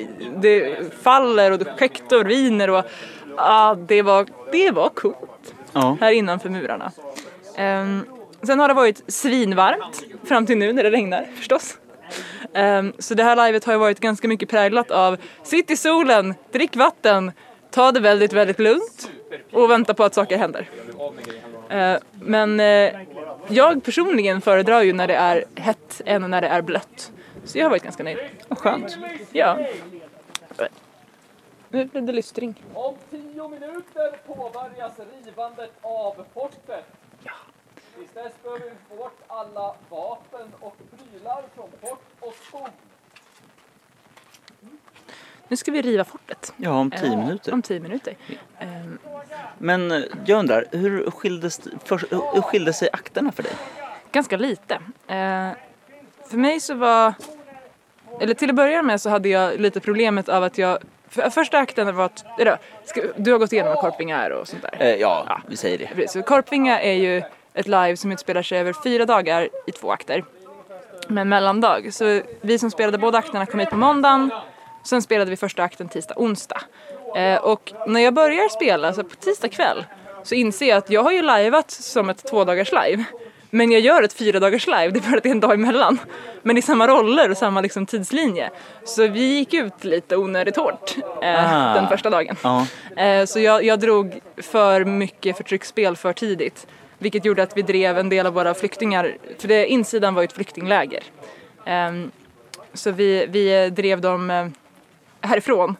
[0.41, 2.85] det faller och det skäktar och ruiner och
[3.37, 5.97] ah, det, var, det var coolt Ja.
[6.01, 6.91] här innanför murarna.
[7.55, 8.05] Ehm,
[8.43, 11.77] sen har det varit svinvarmt fram till nu när det regnar förstås.
[12.53, 16.33] Ehm, så det här livet har ju varit ganska mycket präglat av sitt i solen,
[16.51, 17.31] drick vatten,
[17.71, 19.11] ta det väldigt, väldigt lugnt
[19.53, 20.69] och vänta på att saker händer.
[21.69, 22.91] Ehm, men eh,
[23.47, 27.11] jag personligen föredrar ju när det är hett än när det är blött.
[27.43, 28.17] Så jag har varit ganska nöjd.
[28.47, 28.97] Vad skönt.
[29.31, 29.57] Ja.
[31.69, 32.63] Nu blev det lystring.
[32.73, 34.93] Om tio minuter påbörjas
[35.25, 36.85] rivandet av fortet.
[37.95, 42.67] Tills dess behöver vi bort alla vapen och prylar från fort och skog.
[45.47, 46.53] Nu ska vi riva fortet.
[46.57, 47.53] Ja, om tio Eh, minuter.
[47.53, 48.15] Om tio minuter.
[48.59, 48.99] Ehm,
[49.57, 53.51] Men eh, jag undrar, hur skildes, för, hur skilde sig akterna för dig?
[54.11, 54.73] Ganska lite.
[55.07, 55.51] Eh,
[56.29, 57.13] för mig så var,
[58.21, 60.77] eller till att börja med så hade jag lite problemet av att jag,
[61.09, 64.47] för, första akten var att, eller, ska, du har gått igenom vad Korpinga är och
[64.47, 64.77] sånt där.
[64.79, 65.87] Eh, ja, vi säger det.
[65.87, 69.91] Precis, Så Korpinga är ju ett live som utspelar sig över fyra dagar i två
[69.91, 70.23] akter.
[71.07, 71.93] Med en mellandag.
[71.93, 74.31] Så vi som spelade båda akterna kom hit på måndagen.
[74.83, 76.61] Sen spelade vi första akten tisdag, onsdag.
[77.15, 79.85] Eh, och när jag börjar spela, så på tisdag kväll,
[80.23, 83.03] så inser jag att jag har ju liveat som ett två dagars live.
[83.49, 85.53] Men jag gör ett fyra dagars live, det är bara att det är en dag
[85.53, 85.99] emellan.
[86.43, 88.49] Men i samma roller och samma liksom, tidslinje.
[88.83, 91.73] Så vi gick ut lite onödigt hårt eh, Ah.
[91.73, 92.35] den första dagen.
[92.97, 96.67] Eh, Så jag, jag drog för mycket förtrycksspel för tidigt.
[96.97, 100.25] Vilket gjorde att vi drev en del av våra flyktingar, för det, insidan var ju
[100.25, 101.03] ett flyktingläger.
[101.65, 102.11] Ehm,
[102.73, 104.47] Så vi, vi drev dem eh,
[105.21, 105.75] härifrån.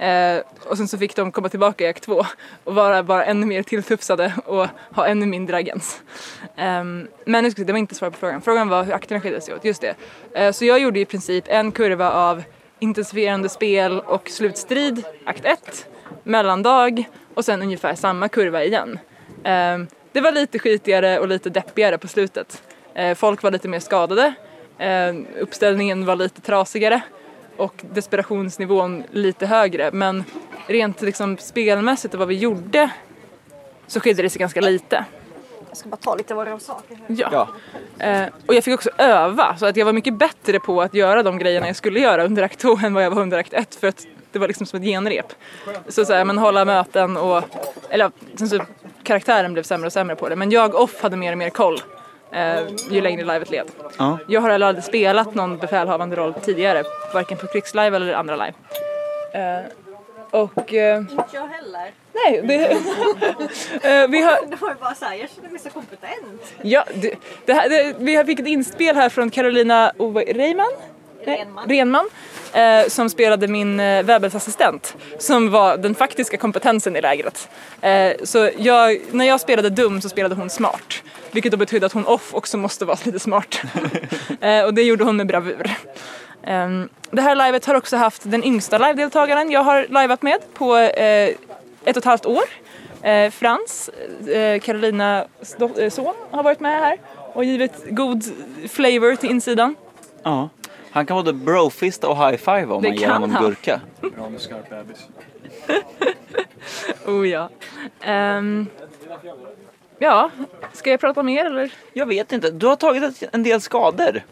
[0.00, 2.24] Eh, och sen så fick de komma tillbaka i akt två
[2.64, 6.02] och vara bara ännu mer tilltufsade och ha ännu mindre agens.
[6.56, 8.40] Eh, men nu ska vi säga, det var inte svar på frågan.
[8.40, 9.94] Frågan var hur akterna skiljer sig åt, just det.
[10.34, 12.42] Eh, så jag gjorde i princip en kurva av
[12.78, 15.86] intensifierande spel och slutstrid, akt 1,
[16.24, 18.98] mellandag och sen ungefär samma kurva igen.
[19.44, 22.62] Ehm, det var lite skitigare och lite deppigare på slutet.
[22.94, 24.34] Eh, folk var lite mer skadade,
[24.78, 27.02] eh, uppställningen var lite trasigare
[27.56, 29.90] och desperationsnivån lite högre.
[29.92, 30.24] Men
[30.66, 32.90] rent liksom spelmässigt och vad vi gjorde
[33.86, 35.04] så skilde det sig ganska lite.
[35.68, 37.04] Jag ska bara ta lite av våra saker här.
[37.08, 37.48] Ja.
[37.98, 38.06] Ja.
[38.06, 41.22] Eh, och jag fick också öva så att jag var mycket bättre på att göra
[41.22, 43.74] de grejerna jag skulle göra under akt 2 än vad jag var under akt 1
[43.74, 45.32] för att det var liksom som ett genrep.
[45.88, 47.44] Så, så här, men hålla möten och,
[47.88, 48.60] eller sen så
[49.02, 51.80] karaktären blev sämre och sämre på det men jag off hade mer och mer koll
[52.32, 53.66] eh, ju längre livet led.
[53.98, 54.18] Ja.
[54.26, 58.54] Jag har aldrig spelat någon befälhavande roll tidigare, varken på krigslive eller andra live.
[59.32, 59.64] Eh,
[60.30, 61.92] och eh, Inte jag heller.
[62.12, 62.66] nej, det,
[64.02, 66.54] eh, vi har, Det var ju bara såhär, jag känner mig så kompetent.
[66.62, 67.14] Ja, det,
[67.44, 70.70] det här, det, vi fick ett inspel här från Carolina Ove Reiman.
[71.26, 71.68] Nej, Renman.
[71.68, 72.08] Renman
[72.52, 77.48] eh, som spelade min eh, webbelsassistent som var den faktiska kompetensen i lägret.
[77.80, 81.92] Eh, så jag, när jag spelade dum så spelade hon smart vilket då betydde att
[81.92, 83.60] hon off också måste vara lite smart.
[84.40, 85.70] eh, och det gjorde hon med bravur.
[86.44, 90.76] Ehm, det här livet har också haft den yngsta live-deltagaren jag har liveat med på
[90.76, 91.36] eh, ett
[91.84, 92.42] och ett halvt år.
[93.02, 93.90] Eh, Frans,
[94.28, 96.98] eh, eh, son, har varit med här
[97.32, 98.24] och givit god
[98.68, 99.74] flavor till insidan.
[100.22, 100.48] ja.
[100.92, 103.44] Han kan både brofista och high-five om Det man ger honom han.
[103.44, 103.80] gurka.
[104.00, 105.08] Bra med skarp bebis.
[107.06, 107.48] Oh ja.
[108.00, 108.66] Ehm,
[110.00, 110.30] ja,
[110.72, 111.72] ska jag prata mer eller?
[111.92, 114.22] Jag vet inte, du har tagit en del skador.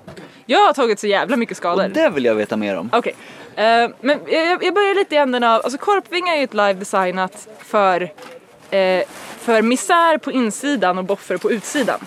[0.46, 1.84] Jag har tagit så jävla mycket skador.
[1.84, 2.90] Och det vill jag veta mer om.
[2.92, 3.14] Okej,
[3.58, 6.72] Eh, men jag, jag börjar lite i änden av, alltså Korpvinga är ju ett live
[6.72, 8.02] designat för,
[8.70, 9.02] eh,
[9.38, 12.00] för misär på insidan och boffer på utsidan.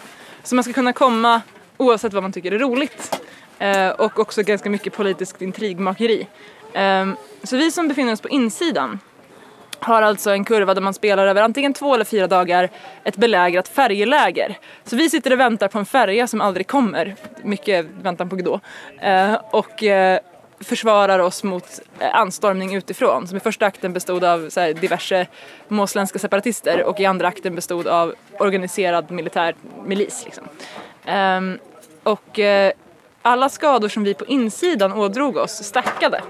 [0.44, 1.42] Så man ska kunna komma
[1.78, 3.22] oavsett vad man tycker är roligt.
[3.60, 6.28] Eh, och också ganska mycket politiskt intrigmakeri.
[6.74, 7.10] Eh,
[7.44, 9.00] så vi som befinner oss på insidan
[9.82, 12.70] har alltså en kurva där man spelar över antingen två eller fyra dagar
[13.04, 14.58] ett belägrat färjeläger.
[14.84, 18.62] Så vi sitter och väntar på en färja som aldrig kommer, mycket väntan på Godot,
[19.02, 20.20] eh, och eh,
[20.60, 23.28] försvarar oss mot eh, anstormning utifrån.
[23.28, 25.28] Som i första akten bestod av så här, diverse
[25.68, 30.26] måsländska separatister och i andra akten bestod av organiserad militär milis.
[30.26, 30.44] Liksom.
[31.06, 31.60] Ehm,
[32.04, 32.72] och eh,
[33.22, 36.22] alla skador som vi på insidan ådrog oss stackade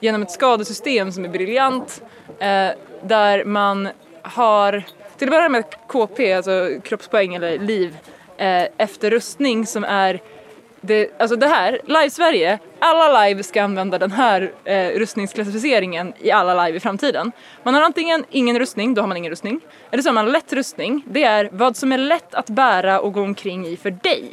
[0.00, 2.02] genom ett skadesystem som är briljant
[2.38, 2.70] eh,
[3.02, 3.88] där man
[4.22, 4.82] har
[5.16, 7.96] till att börja med KP, alltså kroppspoäng eller liv,
[8.36, 10.20] eh, efter rustning som är
[10.80, 16.66] det, alltså det här, Live-Sverige, alla live ska använda den här eh, rustningsklassificeringen i alla
[16.66, 17.32] live i framtiden.
[17.62, 19.60] Man har antingen ingen rustning, då har man ingen rustning.
[19.90, 23.12] Eller så har man lätt rustning, det är vad som är lätt att bära och
[23.12, 24.30] gå omkring i för dig.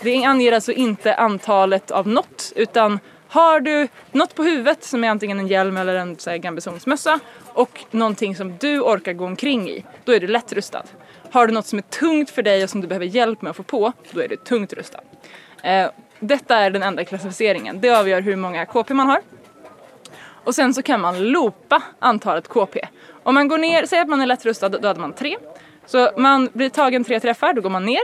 [0.00, 3.00] Det anger alltså inte antalet av något, utan
[3.36, 7.20] har du något på huvudet som är antingen en hjälm eller en så här, gambesonsmössa
[7.52, 10.82] och någonting som du orkar gå omkring i, då är du lätt rustad.
[11.30, 13.56] Har du något som är tungt för dig och som du behöver hjälp med att
[13.56, 15.00] få på, då är du tungt rustad.
[15.62, 17.80] Eh, detta är den enda klassificeringen.
[17.80, 19.20] Det avgör hur många KP man har.
[20.44, 22.88] Och sen så kan man loopa antalet KP.
[23.22, 25.36] Om man går ner, säg att man är lätt rustad, då hade man tre.
[25.86, 28.02] Så man blir tagen tre träffar, då går man ner.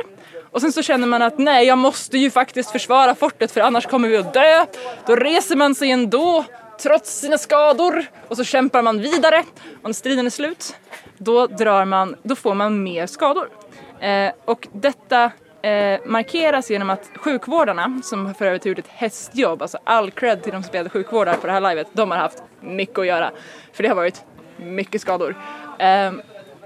[0.52, 3.86] Och sen så känner man att nej, jag måste ju faktiskt försvara fortet för annars
[3.86, 4.66] kommer vi att dö.
[5.06, 6.44] Då reser man sig ändå,
[6.82, 8.06] trots sina skador.
[8.28, 9.44] Och så kämpar man vidare.
[9.82, 10.76] Och när striden är slut,
[11.18, 13.48] då, drar man, då får man mer skador.
[14.00, 15.30] Eh, och detta
[15.62, 20.42] eh, markeras genom att sjukvårdarna, som för övrigt har gjort ett hästjobb, alltså all cred
[20.42, 23.30] till de som spelade sjukvårdare på det här livet, de har haft mycket att göra.
[23.72, 24.24] För det har varit
[24.56, 25.36] mycket skador.
[25.78, 26.12] Eh,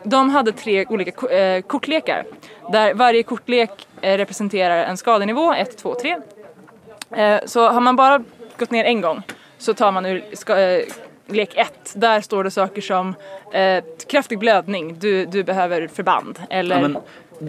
[0.05, 2.25] de hade tre olika eh, kortlekar
[2.73, 6.17] där varje kortlek eh, representerar en skadenivå, 1, 2, 3.
[7.45, 8.23] Så har man bara
[8.59, 9.23] gått ner en gång
[9.59, 10.85] så tar man ur ska, eh,
[11.27, 11.93] lek 1.
[11.95, 13.15] Där står det saker som
[13.53, 16.39] eh, kraftig blödning, du, du behöver förband.
[16.51, 16.99] Eller, Ja, men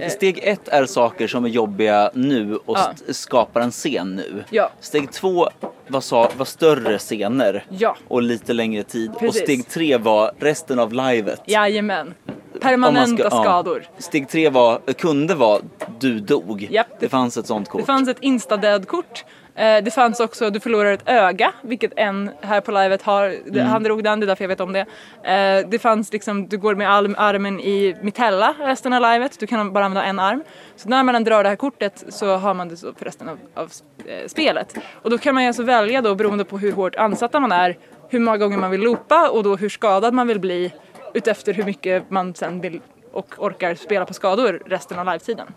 [0.09, 3.13] steg ett är saker som är jobbiga nu och Ja.
[3.13, 4.43] skapar en scen nu.
[4.49, 4.69] Ja.
[4.79, 5.49] Steg två
[5.87, 7.97] var, sa, var större scener Ja.
[8.07, 9.11] och lite längre tid.
[9.11, 9.41] Och Precis.
[9.41, 11.41] steg tre var resten av livet.
[11.45, 12.13] Jajamän.
[12.61, 13.83] Permanenta ska- skador.
[13.97, 15.61] Steg tre var, kunde vara
[15.99, 16.67] du dog.
[16.71, 17.81] Japp, det, det- fanns ett sånt kort.
[17.81, 19.25] Det fanns ett instadöd-kort.
[19.57, 23.35] Eh, det fanns också, du förlorar ett öga, vilket en här på livet har.
[23.45, 24.85] Det- Han drog den, det är därför jag vet om det.
[25.23, 29.39] Eh, det fanns liksom, du går med armen i mitella resten av livet.
[29.39, 30.43] Du kan bara använda en arm.
[30.75, 33.37] Så när man drar det här kortet så har man det så för resten av,
[33.55, 33.71] av
[34.05, 34.75] eh, spelet.
[35.01, 37.77] Och då kan man ju alltså välja då beroende på hur hårt ansatta man är,
[38.09, 40.73] hur många gånger man vill loopa och då hur skadad man vill bli
[41.13, 42.81] utefter hur mycket man sen vill
[43.17, 45.47] och orkar spela på skador resten av livetiden.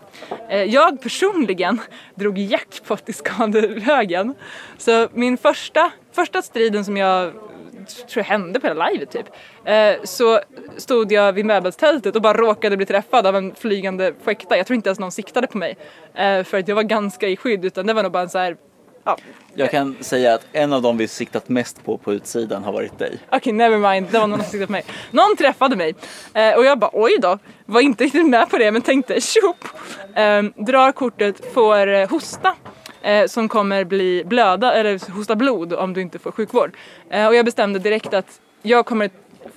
[0.49, 1.81] Eh, jag personligen
[2.15, 4.33] drog jackpot i skadehögen.
[4.77, 7.33] Så min första, första striden som jag
[7.85, 9.25] tror jag hände på hela livet typ.
[9.65, 10.39] Eh, så
[10.77, 14.57] stod jag vid möbelstältet och bara råkade bli träffad av en flygande skäkta.
[14.57, 15.77] Jag tror inte ens någon siktade på mig.
[16.13, 18.37] Eh, för att jag var ganska i skydd utan det var nog bara en så
[18.37, 18.57] här
[19.03, 19.17] Ja,
[19.53, 22.99] Jag kan säga att en av dem vi siktat mest på på utsidan har varit
[22.99, 23.19] dig.
[23.31, 24.07] Okej, never mind.
[24.11, 24.83] Det var någon som tittade på mig.
[25.11, 25.95] Någon träffade mig
[26.33, 27.37] eh, och jag bara oj då.
[27.65, 29.65] Var inte riktigt med på det men tänkte tjopp.
[30.15, 32.55] Eh, drar kortet, får eh, hosta.
[33.03, 36.71] Eh, som kommer bli blöda eller hosta blod om du inte får sjukvård.
[37.07, 39.09] Och jag bestämde direkt att jag kommer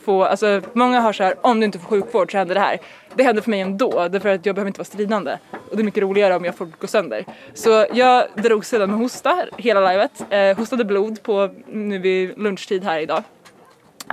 [0.05, 2.79] få, alltså många har så här om du inte får sjukvård så händer det här.
[3.15, 5.37] Det händer för mig ändå, därför att jag behöver inte vara stridande.
[5.75, 7.25] Och det är mycket roligare om jag får gå sönder.
[7.55, 10.25] Så jag drog sedan med hosta hela livet.
[10.31, 13.23] Eh, hostade blod på nu vid lunchtid här idag.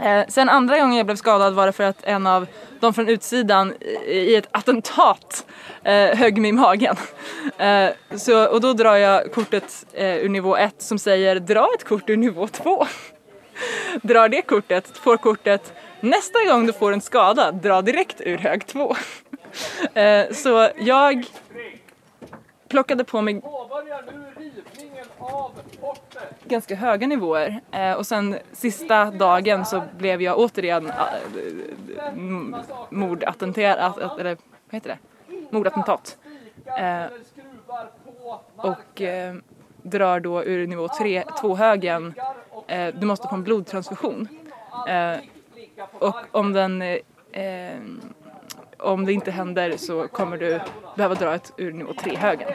[0.03, 2.47] Eh, sen andra gången jag blev skadad var det för att en av
[2.79, 3.73] de från utsidan
[4.07, 5.45] i, ett attentat
[5.83, 6.95] eh, högg mig i magen.
[7.57, 11.83] Eh, så, och då drar jag kortet eh, ur nivå 1 som säger dra ett
[11.83, 12.87] kort ur nivå 2.
[14.01, 18.67] drar det kortet, får kortet nästa gång du får en skada, dra direkt ur hög
[18.67, 18.95] 2.
[19.93, 21.25] eh, så jag
[22.71, 23.41] plockade på mig
[26.45, 30.91] ganska höga nivåer och och sen sista dagen så blev jag återigen
[32.13, 32.55] m-
[32.89, 34.37] mordattentat, att- att- eller
[34.69, 34.97] vad heter det?
[35.49, 36.17] Mordattentat.
[36.65, 37.03] Eh,
[38.57, 39.35] och eh,
[39.83, 42.13] drar då ur nivå 3, 2 högen,
[42.67, 44.27] eh, du måste få en blodtransfusion.
[44.87, 45.17] Eh,
[45.99, 46.97] och om den eh,
[47.31, 47.79] eh,
[48.81, 50.59] om det inte händer så kommer du
[50.95, 52.49] behöva dra ett ur nivå 3 högen.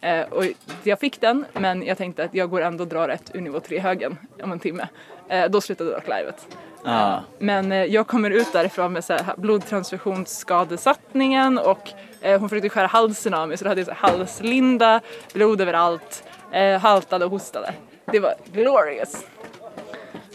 [0.00, 0.44] Eh, och
[0.82, 3.60] jag fick den men jag tänkte att jag går ändå och drar ett ur nivå
[3.60, 4.88] 3 högen om en timme.
[5.28, 6.46] Eh, då slutade dock livet.
[6.84, 7.18] Ah.
[7.38, 11.90] Men eh, jag kommer ut därifrån med så här blodtransfusionsskadesattningen och
[12.20, 15.00] eh, hon försökte skära halsen av mig så då hade jag så här halslinda,
[15.34, 17.74] blod överallt, eh, haltade och hostade.
[18.04, 19.26] Det var glorious.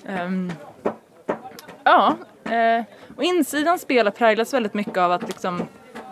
[0.08, 0.52] Ehm,
[1.84, 2.16] ja,
[2.52, 2.84] eh,
[3.16, 5.62] och insidan spelar präglas väldigt mycket av att liksom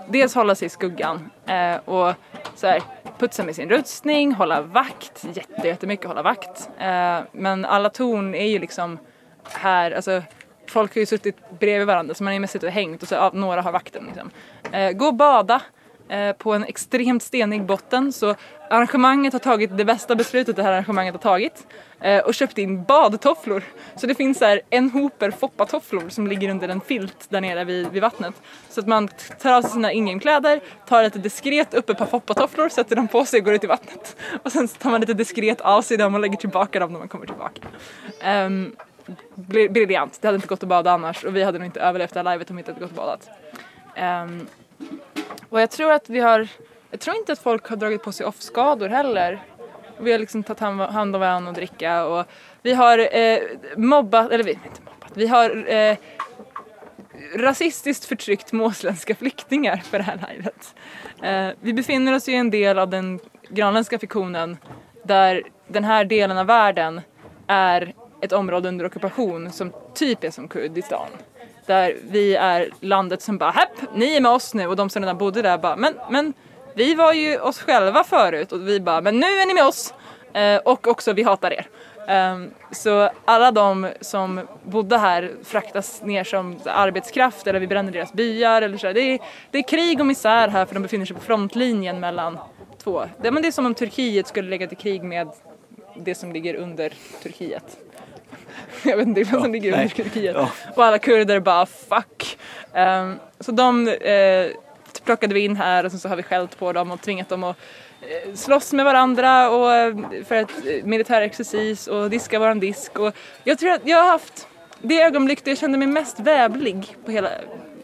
[0.09, 2.13] dels hålla sig i skuggan eh, och
[2.55, 2.81] så här,
[3.17, 6.69] putsa med sin rustning, hålla vakt, jätte, jättemycket hålla vakt.
[6.79, 8.99] Eh, men alla torn är ju liksom
[9.43, 10.21] här, alltså
[10.67, 13.07] folk har ju suttit bredvid varandra så man har ju mest suttit och hängt och
[13.07, 14.31] så ja, några har vakten liksom.
[14.71, 15.61] Eh, gå och bada,
[16.09, 18.35] Eh, på en extremt stenig botten så
[18.69, 21.67] arrangemanget har tagit det bästa beslutet det här arrangemanget har tagit
[22.01, 23.63] eh, och köpt in badtofflor.
[23.95, 27.87] Så det finns här en hoper foppatofflor som ligger under en filt där nere vid,
[27.91, 28.41] vid vattnet.
[28.69, 29.09] Så att man
[29.41, 33.25] tar av sig sina ingame-kläder, tar lite diskret upp ett par foppatofflor, sätter dem på
[33.25, 34.15] sig och går ut i vattnet.
[34.43, 37.07] Och sen tar man lite diskret av sig dem och lägger tillbaka dem när man
[37.07, 37.61] kommer tillbaka.
[38.25, 38.75] Um,
[39.69, 42.19] briljant, det hade inte gått att bada annars och vi hade nog inte överlevt det
[42.19, 43.29] här livet om vi inte hade gått och badat.
[43.97, 44.47] Um,
[45.49, 46.47] och jag tror att vi har,
[46.91, 49.43] jag tror inte att folk har dragit på sig off-skador heller.
[49.99, 52.25] Vi har liksom tagit hand om varandra och dricka och
[52.61, 53.39] vi har eh,
[53.77, 55.97] mobbat, eller vi, inte mobbat, vi har eh,
[57.35, 60.75] rasistiskt förtryckt måsländska flyktingar för det här livet.
[61.23, 64.57] Eh, vi befinner oss i en del av den grönländska fiktionen
[65.03, 67.01] där den här delen av världen
[67.47, 71.09] är ett område under ockupation som typ är som Kurdistan.
[71.65, 73.69] Där vi är landet som bara ”Häpp!
[73.93, 76.33] ni är med oss nu och de som redan bodde där bara men, men
[76.73, 79.93] vi var ju oss själva förut och vi bara men nu är ni med oss
[80.33, 81.67] eh, och också vi hatar er.
[82.07, 88.13] Um, så alla de som bodde här fraktas ner som arbetskraft eller vi bränner deras
[88.13, 88.91] byar eller så.
[88.91, 89.19] Det är,
[89.51, 92.37] det är krig och misär här för de befinner sig på frontlinjen mellan
[92.83, 93.05] två.
[93.21, 95.29] Det, men det är som om Turkiet skulle lägga till krig med
[95.95, 97.77] det som ligger under Turkiet.
[98.83, 99.87] Jag vet inte vad som ligger under.
[99.87, 100.35] Turkiet.
[100.35, 100.49] Ja.
[100.75, 102.37] Och alla kurder bara fuck.
[102.73, 104.47] Um, så de eh,
[105.05, 107.57] plockade vi in här och så har vi skällt på dem och tvingat dem att
[108.01, 109.95] eh, slåss med varandra och eh,
[110.27, 112.99] för ett eh, militär exercis och diska våran disk.
[112.99, 114.47] Och jag tror att jag har haft
[114.81, 117.29] det ögonblick då jag kände mig mest vävlig på hela,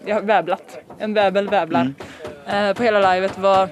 [0.05, 1.93] jag har vävlat, en väbel vävlar,
[2.47, 3.69] eh, på hela livet var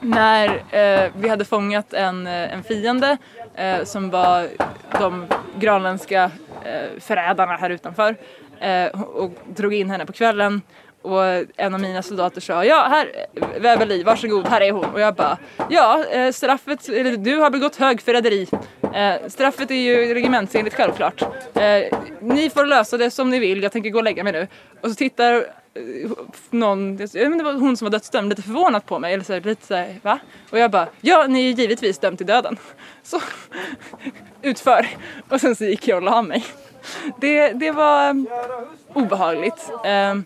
[0.00, 3.16] när eh, vi hade fångat en, en fiende
[3.54, 4.48] eh, som var
[4.98, 5.26] de
[5.58, 6.30] grönländska
[6.64, 8.16] eh, förrädarna här utanför
[8.60, 10.62] eh, och drog in henne på kvällen.
[11.02, 11.24] Och
[11.56, 13.26] en av mina soldater sa ja här
[13.60, 14.84] Väveli varsågod här är hon.
[14.84, 18.46] Och jag bara ja eh, straffet eller du har begått högförräderi.
[18.94, 21.22] Eh, straffet är ju regementsenligt självklart.
[21.54, 24.46] Eh, ni får lösa det som ni vill jag tänker gå och lägga mig nu.
[24.80, 25.46] Och så tittar
[26.50, 29.14] någon, jag vet det var hon som var dödsdömd, lite förvånat på mig.
[29.14, 30.18] Eller så här, lite så här, va?
[30.50, 32.56] Och jag bara, ja ni är givetvis dömd till döden.
[33.02, 33.20] Så,
[34.42, 34.86] utför.
[35.28, 36.44] Och sen så gick jag och la mig.
[37.20, 38.28] Det, det var um,
[38.94, 39.70] obehagligt.
[39.84, 40.24] Ehm,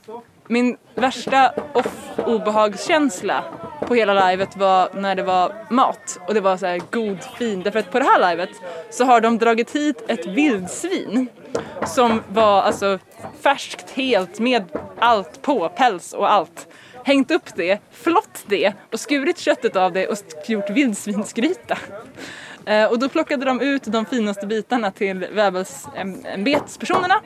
[0.49, 3.45] min värsta off-obehagskänsla
[3.81, 7.63] på hela livet var när det var mat och det var så här god fin.
[7.63, 8.51] Därför att på det här livet
[8.91, 11.29] så har de dragit hit ett vildsvin
[11.87, 12.99] som var alltså
[13.43, 14.65] färskt helt med
[14.99, 16.69] allt på, päls och allt.
[17.05, 21.79] Hängt upp det, flott det och skurit köttet av det och gjort vildsvinsgryta.
[22.67, 27.21] Eh, och då plockade de ut de finaste bitarna till vävelsämbetspersonerna,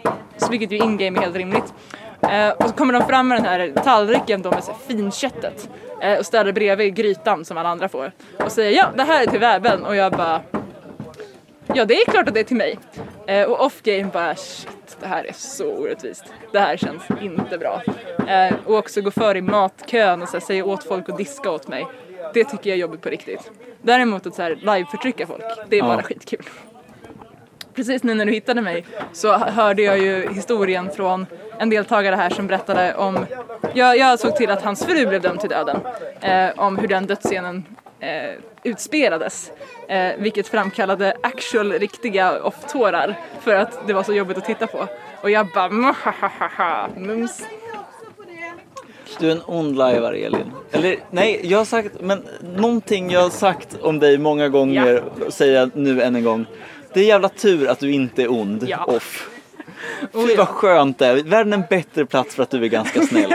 [0.50, 1.74] vilket ju in-game är helt rimligt.
[2.22, 5.68] Eh, och så kommer de fram med den här tallriken då med så här finköttet
[6.02, 8.12] eh, och ställer bredvid grytan som alla andra får
[8.44, 10.40] och säger ja det här är till väveln och jag bara
[11.74, 12.78] ja det är klart att det är till mig.
[13.26, 16.24] Eh, och off-game bara shit det här är så orättvist.
[16.52, 17.82] Det här känns inte bra.
[18.28, 21.50] Eh, och också gå före i matkön och så här, säga åt folk att diska
[21.50, 21.86] åt mig.
[22.34, 23.50] Det tycker jag är jobbigt på riktigt.
[23.82, 26.02] Däremot att så här, live-förtrycka folk, det är bara Ja.
[26.02, 26.44] skitkul.
[27.78, 31.26] Precis nu när du hittade mig så hörde jag ju historien från
[31.58, 33.26] en deltagare här som berättade om,
[33.74, 35.76] jag, jag såg till att hans fru blev dömd till döden,
[36.20, 37.64] eh, om hur den dödsscenen
[38.00, 39.52] eh, utspelades.
[39.88, 44.86] Eh, vilket framkallade actual riktiga off-tårar för att det var så jobbigt att titta på.
[45.22, 47.42] Och jag bara mhahaha, mums.
[49.20, 50.52] Du är en ond lajvare Elin.
[50.72, 52.22] Eller nej, jag har sagt, men
[52.56, 56.46] någonting jag har sagt om dig många gånger säger jag nu än en gång.
[56.98, 58.84] Det är jävla tur att du inte är ond Ja.
[58.84, 59.30] off.
[60.12, 60.36] Oh, Fy ja.
[60.38, 61.22] vad skönt det är.
[61.22, 63.34] Världen är en bättre plats för att du är ganska snäll.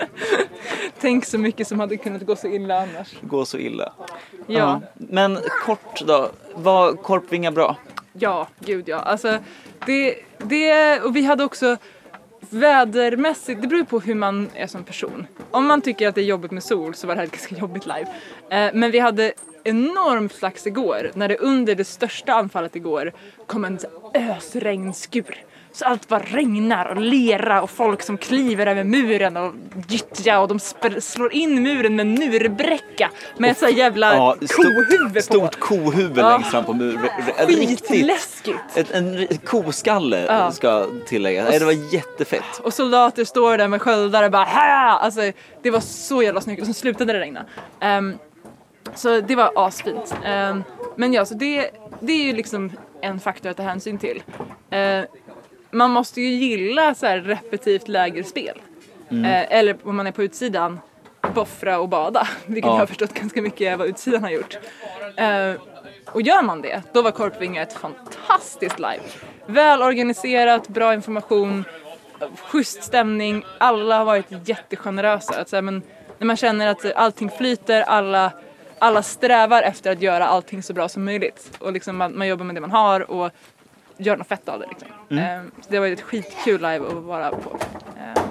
[1.00, 3.14] Tänk så mycket som hade kunnat gå så illa annars.
[3.20, 3.92] Gå så illa.
[4.46, 7.76] Ja, Men kort då, var Korpvinga bra?
[8.12, 8.96] ja, gud ja.
[8.96, 9.38] Alltså,
[9.86, 11.76] det, det, och vi hade också
[12.50, 15.26] vädermässigt, det beror på hur man är som person.
[15.50, 17.54] Om man tycker att det är jobbigt med sol så var det här ett ganska
[17.56, 18.06] jobbigt live.
[18.50, 19.32] Eh, men vi hade
[19.64, 23.12] enormt flax igår när det under det största anfallet igår
[23.46, 23.78] kom en
[24.14, 25.36] ösregnskur.
[25.72, 29.52] Så allt bara regnar och lera och folk som kliver över muren och
[29.88, 30.58] gyttja och de
[31.00, 35.20] slår in muren med murbräcka med så jävla Ja, kohuvud på.
[35.22, 36.30] Stort kohuvud Ja.
[36.30, 37.08] längst fram på muren.
[37.46, 38.58] Skitläskigt.
[38.74, 40.50] Ett, en koskalle Ja.
[40.52, 41.48] ska tilläggas.
[41.50, 42.60] Nej, det var jättefett.
[42.62, 44.98] Och soldater står där med sköldar och bara ha!
[44.98, 45.20] Alltså
[45.62, 47.44] det var så jävla snyggt och sen slutade det regna.
[47.80, 48.14] Ehm,
[48.94, 50.14] så det var asfint.
[50.24, 50.62] Ehm,
[50.96, 51.70] men ja, så det,
[52.00, 54.22] det är ju liksom en faktor att ta hänsyn till.
[54.70, 55.06] Ehm,
[55.70, 58.60] man måste ju gilla så här repetitivt lägerspel.
[59.10, 60.80] Eh, eller om man är på utsidan
[61.34, 62.28] boffra och bada.
[62.46, 62.72] Vilket Ja.
[62.74, 64.58] jag har förstått ganska mycket vad utsidan har gjort.
[66.12, 69.00] Och gör man det, då var Korpvinga ett fantastiskt live.
[69.46, 71.64] Väl organiserat, bra information,
[72.38, 75.40] schysst stämning, alla har varit jättegenerösa.
[75.40, 75.82] Att så här, men
[76.18, 78.32] när man känner att allting flyter, alla,
[78.78, 81.56] alla strävar efter att göra allting så bra som möjligt.
[81.60, 83.30] Och liksom man, man jobbar med det man har och
[83.96, 84.66] gör något fett av det.
[84.66, 85.18] Liksom.
[85.18, 87.58] Eh, så det var ju ett skitkul live att vara på.
[87.96, 88.22] Eh,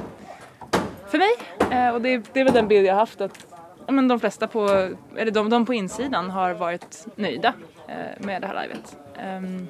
[1.08, 1.32] för mig.
[1.72, 3.46] Eh, och det, det är väl den bild jag har haft att
[3.88, 7.54] men de flesta på, eller de, de på insidan har varit nöjda
[7.88, 8.98] eh, med det här livet.
[9.18, 9.68] Ehm,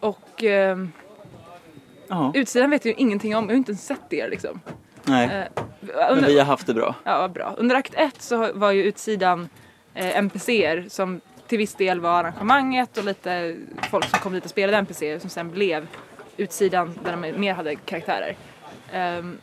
[0.00, 0.92] och ehm,
[2.34, 4.60] utsidan vet jag ju ingenting om, jag har inte ens sett er liksom.
[5.04, 5.46] Nej.
[5.58, 5.62] Eh,
[6.14, 6.94] Men vi har haft det bra.
[7.04, 7.54] ja, vad bra.
[7.58, 9.48] Under akt ett så var ju utsidan
[9.94, 13.56] eh, NPCer som till viss del var arrangemanget och lite
[13.90, 15.86] folk som kom dit och spelade NPCer som sen blev
[16.36, 18.36] utsidan där de mer hade karaktärer.
[18.92, 19.38] Ehm,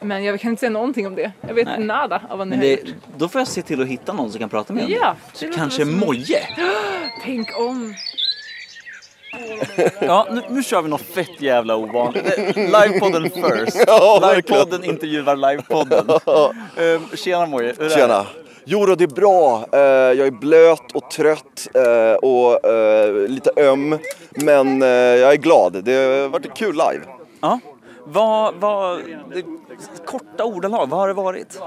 [0.00, 1.32] men jag kan inte säga någonting om det.
[1.40, 1.84] Jag vet Nej.
[1.84, 2.96] nada av vad ni Men har det, gjort.
[3.16, 5.84] då får jag se till att hitta någon som kan prata med Ja, låter kanske
[5.84, 6.38] väl som- Moje.
[7.24, 7.94] Tänk om.
[10.00, 12.56] Ja, nu, nu kör vi något fett jävla ovanligt.
[12.56, 13.76] Livepodden first.
[13.86, 14.60] Ja, verkligen.
[14.60, 16.08] Livepodden intervjuar livepodden.
[16.76, 17.94] um, tjena Moje, hur är det?
[17.94, 18.26] Tjena!
[18.64, 19.66] Jo då, det är bra.
[19.72, 19.80] Eh,
[20.18, 23.98] jag är blöt och trött eh, och eh, lite öm.
[24.30, 25.84] Men eh, jag är glad.
[25.84, 27.04] Det har varit kul live.
[27.40, 27.60] Ja.
[28.04, 28.98] Vad, vad,
[29.34, 29.42] det,
[30.06, 31.60] korta ordalag, vad har det varit?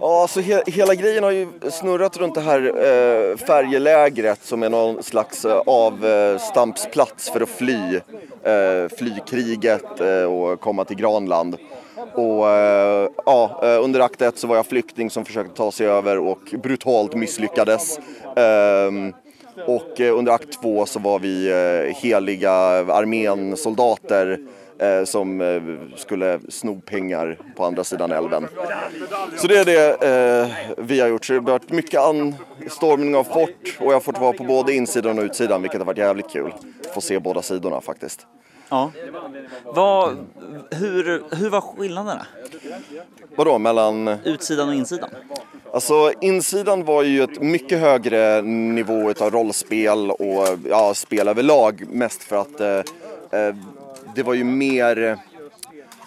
[0.00, 4.68] Ja, alltså he hela grejen har ju snurrat runt det här eh, färjelägret som är
[4.70, 8.00] någon slags eh, avstampsplats för att fly.
[8.42, 11.56] Eh, fly kriget eh, och komma till Granland.
[12.14, 15.86] Och eh, ja, eh, under akt ett så var jag flykting som försökte ta sig
[15.86, 17.98] över och brutalt misslyckades.
[18.36, 19.12] Ehm,
[19.66, 24.38] och eh, under akt två så var vi eh, heliga armén-soldater
[25.04, 25.62] som eh,
[25.96, 28.48] skulle sno pengar på andra sidan älven.
[29.36, 31.24] Så det är det eh, vi har gjort.
[31.24, 34.72] Så det har varit mycket anstormning av fort och jag har fått vara på både
[34.72, 36.52] insidan och utsidan vilket har varit jävligt kul.
[36.94, 38.26] Få se båda sidorna faktiskt.
[38.68, 38.90] Ja.
[39.64, 40.26] Vad,
[40.70, 42.26] hur, hur var skillnaderna?
[43.36, 44.08] Vadå mellan...
[44.08, 45.10] Utsidan och insidan?
[45.72, 52.22] Alltså insidan var ju ett mycket högre nivå utav rollspel och ja, spel överlag mest
[52.22, 53.54] för att eh, eh,
[54.16, 55.18] det var ju mer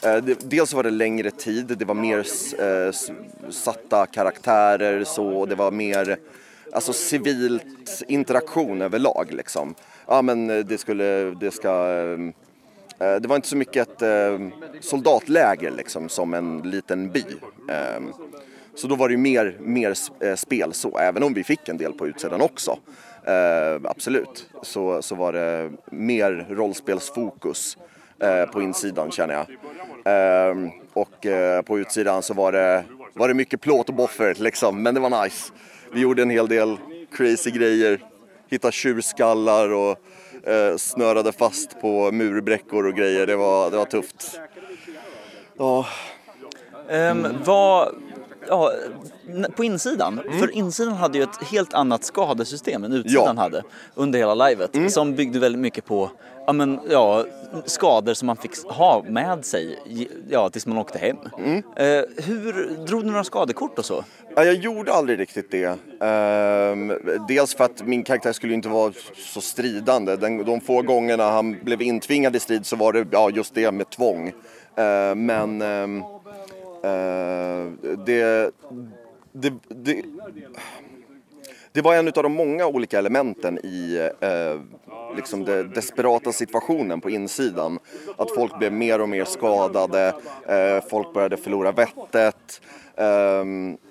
[0.03, 2.17] eh, det, dels var det längre tid, det var mer
[2.59, 2.91] eh,
[3.49, 6.17] satta karaktärer så det var mer
[6.73, 9.75] alltså civilt interaktion överlag liksom.
[10.07, 11.69] Ja men eh, det skulle, det ska
[12.99, 14.47] eh, eh, Det var inte så mycket ett eh,
[14.81, 17.25] soldatläger liksom som en liten by.
[17.69, 18.01] Eh,
[18.75, 21.77] Så då var det ju mer, mer eh, spel så, även om vi fick en
[21.77, 22.77] del på utsidan också.
[23.25, 27.77] Eh, absolut, så, så var det mer rollspelsfokus
[28.51, 29.45] på insidan känner jag.
[30.05, 34.83] Eh, och eh, på utsidan så var det, var det mycket plåt och boffer liksom,
[34.83, 35.51] men det var nice.
[35.93, 36.77] Vi gjorde en hel del
[37.13, 37.99] crazy grejer,
[38.49, 39.97] hittade tjurskallar och
[40.49, 43.27] eh, snörade fast på murbräckor och grejer.
[43.27, 44.39] Det var, det var tufft.
[45.57, 45.85] Ja,
[46.91, 47.95] Um, vad,
[48.47, 48.71] ja,
[49.55, 53.25] på insidan, för insidan hade ju ett helt annat skadesystem än utsidan Mm.
[53.25, 53.31] Ja.
[53.31, 53.37] Mm.
[53.37, 53.63] hade
[53.95, 54.91] under hela livet.
[54.93, 56.11] Som byggde väldigt mycket på
[56.49, 57.25] ja, men, ja,
[57.65, 59.79] skador som man fick ha med sig
[60.29, 61.17] ja, tills man åkte hem.
[61.37, 61.57] Mm.
[61.57, 64.03] Eh, hur drog du några skadekort och så?
[64.35, 65.77] Ja, jag gjorde aldrig riktigt det.
[66.01, 66.93] Ehm,
[67.27, 70.15] dels för att min karaktär skulle inte vara så stridande.
[70.15, 73.71] Den, de få gångerna han blev intvingad i strid så var det ja, just det
[73.71, 74.33] med tvång.
[74.75, 76.03] Ehm, men ehm,
[76.83, 78.51] eh, det,
[79.31, 80.03] det, det,
[81.71, 84.61] det var en av de många olika elementen i eh,
[85.15, 87.79] liksom den desperata situationen på insidan.
[88.17, 90.13] Att folk blev mer och mer skadade,
[90.47, 92.61] eh, folk började förlora vettet.
[92.95, 93.43] Eh,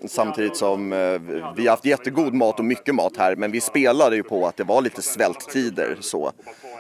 [0.09, 1.21] samtidigt som eh,
[1.57, 4.57] vi har haft jättegod mat och mycket mat här men vi spelade ju på att
[4.57, 6.33] det var lite svälttider så.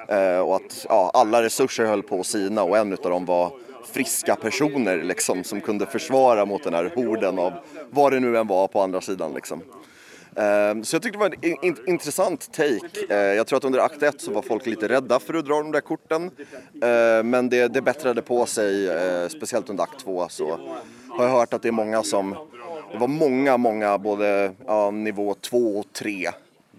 [0.09, 3.53] Eh, och att ja, alla resurser höll på att sina och en utav dem var
[3.92, 7.53] friska personer liksom som kunde försvara mot den här horden av
[7.90, 9.62] vad det nu än var på andra sidan liksom.
[10.39, 13.14] Ehm, så jag tyckte det var en in- intressant take.
[13.14, 15.55] Eh, jag tror att under akt 1 så var folk lite rädda för att dra
[15.59, 16.30] de där korten.
[16.82, 20.59] Eh, men det, det bättrade på sig, eh, speciellt under akt 2 så
[21.09, 22.36] har jag hört att det är många som,
[22.93, 26.30] det var många, många både ja, nivå 2 och 3.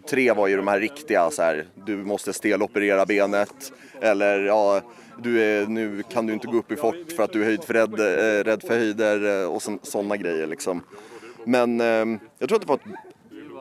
[0.09, 4.81] 3 var ju de här riktiga så här, du måste steloperera benet eller ja,
[5.17, 7.63] du är, nu kan du inte gå upp i fort för att du är höjd
[7.63, 7.73] för
[8.43, 10.83] rädd för höjder och sådana grejer liksom.
[11.43, 13.08] Men eh, jag tror att det var ett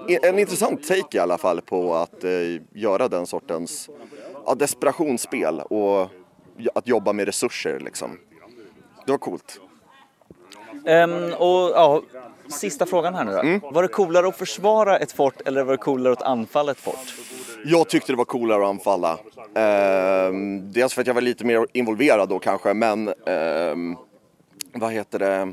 [0.09, 2.31] en intressant take i alla fall på att eh,
[2.73, 3.91] göra den sortens
[4.47, 6.09] ja, desperationsspel och
[6.75, 8.19] att jobba med resurser liksom.
[9.07, 9.61] Det var coolt.
[10.87, 12.03] Ehm, och ja,
[12.49, 13.39] sista frågan här nu då.
[13.39, 13.61] Mm.
[13.73, 17.15] Var det coolare att försvara ett fort eller var det coolare att anfalla ett fort?
[17.65, 19.19] Jag tyckte det var coolare att anfalla.
[19.55, 23.97] Ehm, dels för att jag var lite mer involverad då kanske, men ehm,
[24.73, 25.53] vad heter det?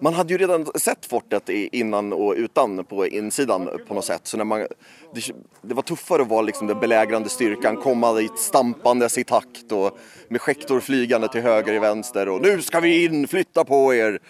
[0.00, 4.20] Man hade ju redan sett fortet innan och utan på insidan på något sätt.
[4.24, 4.66] Så när man,
[5.14, 5.22] det,
[5.62, 9.98] det var tuffare att vara liksom den belägrande styrkan, komma dit stampandes i takt och
[10.28, 14.20] med skäktor flygande till höger i vänster och nu ska vi in, flytta på er!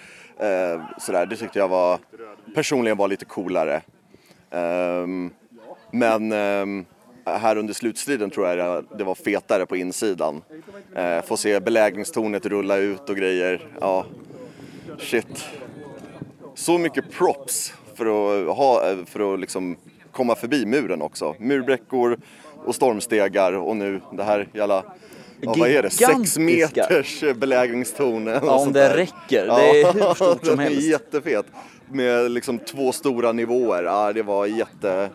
[0.41, 1.99] Ehm, sådär, det tyckte jag var
[2.55, 3.83] personligen var lite coolare.
[4.51, 5.31] Ehm,
[5.91, 6.85] men ehm,
[7.25, 10.43] här under slutstriden tror jag det var fetare på insidan.
[10.95, 13.69] Eh, få se belägringstornet rulla ut och grejer.
[13.81, 14.07] Ja,
[14.99, 15.45] shit.
[16.55, 19.77] Så mycket props för att, ha, för att liksom
[20.13, 21.35] komma förbi muren också.
[21.39, 22.19] Murbräckor
[22.65, 24.85] och stormstegar och nu det här jävla
[25.41, 25.91] Ja, vad är det?
[25.91, 28.27] Sex meters belägringstorn.
[28.27, 29.47] Ja, om det räcker.
[29.47, 30.89] Det är hur stort som den är helst.
[30.89, 31.47] jättefet.
[31.91, 33.83] Med liksom två stora nivåer.
[33.83, 35.11] Ja, det var jätte...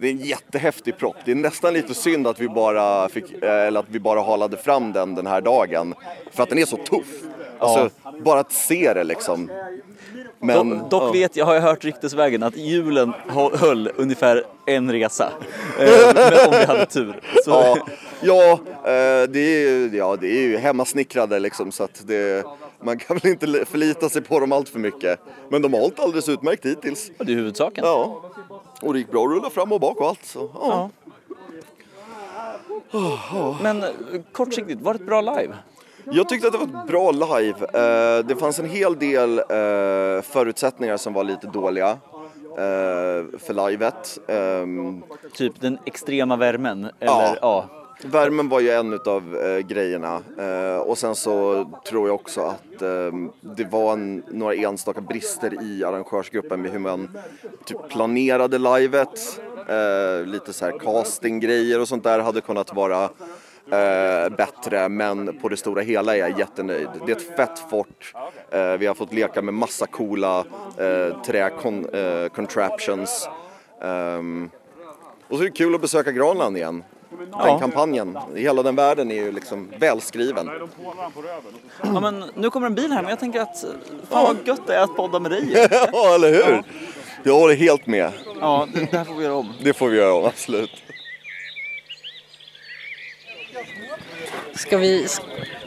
[0.00, 1.16] Det är en jättehäftig propp.
[1.24, 4.56] Det är nästan lite synd att vi bara fick, eh, eller att vi bara halade
[4.56, 5.94] fram den den här dagen.
[6.32, 7.22] För att den är så tuff.
[7.58, 7.90] Alltså,
[8.24, 9.50] bara att se det liksom.
[10.40, 11.12] Men, dock dock ja.
[11.12, 13.12] vet jag, har jag hört ryktesvägen att julen
[13.52, 15.32] höll ungefär en resa.
[15.78, 17.20] Eh, men om vi hade tur.
[17.44, 17.78] Så, Ja,
[18.20, 18.52] ja,
[18.84, 22.44] eh, det är ju, ja, det är ju hemmasnickrade liksom så att det,
[22.82, 25.20] man kan väl inte li- förlita sig på dem allt för mycket.
[25.48, 27.10] Men de har hållit alldeles utmärkt hittills.
[27.18, 27.84] Det är huvudsaken.
[27.86, 28.22] Ja,
[28.82, 30.24] och det gick bra att rulla fram och bak och allt.
[30.24, 30.90] Så, ja.
[33.62, 33.88] Men eh,
[34.32, 35.54] kortsiktigt, var det ett bra live?
[36.10, 37.58] Jag tyckte att det var ett bra live.
[37.72, 44.18] Eh, det fanns en hel del eh, förutsättningar som var lite dåliga eh, för livet.
[44.28, 45.02] Ehm,
[45.32, 46.84] Typ den extrema värmen?
[46.84, 47.36] Eller, Ja.
[47.40, 47.68] ja.
[48.04, 52.82] Värmen var ju en utav eh, grejerna eh, och sen så tror jag också att
[52.82, 57.18] eh, det var en, några enstaka brister i arrangörsgruppen med hur man
[57.64, 59.40] typ planerade livet.
[60.24, 63.08] Lite så här castinggrejer och sånt där hade kunnat vara
[63.72, 66.88] eh, bättre men på det stora hela är jag jättenöjd.
[67.06, 68.12] Det är ett fett fort.
[68.50, 70.38] Eh, vi har fått leka med massa coola
[70.76, 73.28] eh, trä-contraptions.
[73.82, 74.50] Ehm,
[75.28, 76.84] och så är det kul att besöka Granland igen.
[77.44, 80.50] Den kampanjen, hela den världen är ju liksom välskriven.
[81.82, 83.64] ja, men nu kommer en bil här men jag tänker att
[84.10, 85.52] fan vad gött det är att podda med dig.
[85.92, 86.62] ja, eller hur?
[87.22, 88.12] Jag håller helt med.
[88.40, 89.52] Ja, det det här får vi göra om.
[89.62, 90.70] Det får vi göra om, absolut.
[94.58, 95.06] Ska vi...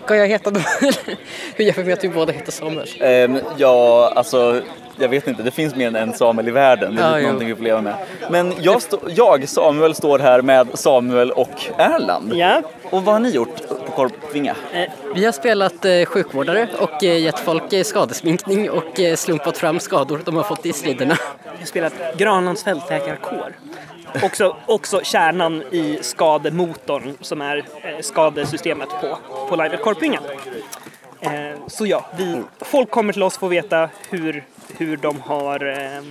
[0.05, 0.59] Ska jag heta då?
[1.55, 2.87] Hur gör vi med att vi båda heter Samuel?
[2.99, 4.61] Ehm, ja, alltså
[4.97, 6.95] jag vet inte, det finns mer än en Samuel i världen.
[6.95, 7.23] Det är jo.
[7.23, 7.95] någonting vi får leva med.
[8.29, 12.33] Men jag, jag, Samuel, står här med Samuel och Erland.
[12.35, 12.61] Ja.
[12.83, 14.55] Och vad har ni gjort på Korpvinga?
[15.15, 19.79] Vi har spelat eh, sjukvårdare och eh, gett folk eh, skadesminkning och eh, slumpat fram
[19.79, 21.17] skador de har fått i striderna.
[21.43, 23.55] Jag har spelat Granlands fältläkarkår.
[24.23, 29.17] Också, också kärnan i skademotorn som är eh, skadesystemet på,
[29.49, 30.23] på Live at Korpingen.
[31.21, 31.31] Eh,
[31.67, 34.43] så ja, vi, folk kommer till oss för att veta hur,
[34.77, 36.03] hur de har eh,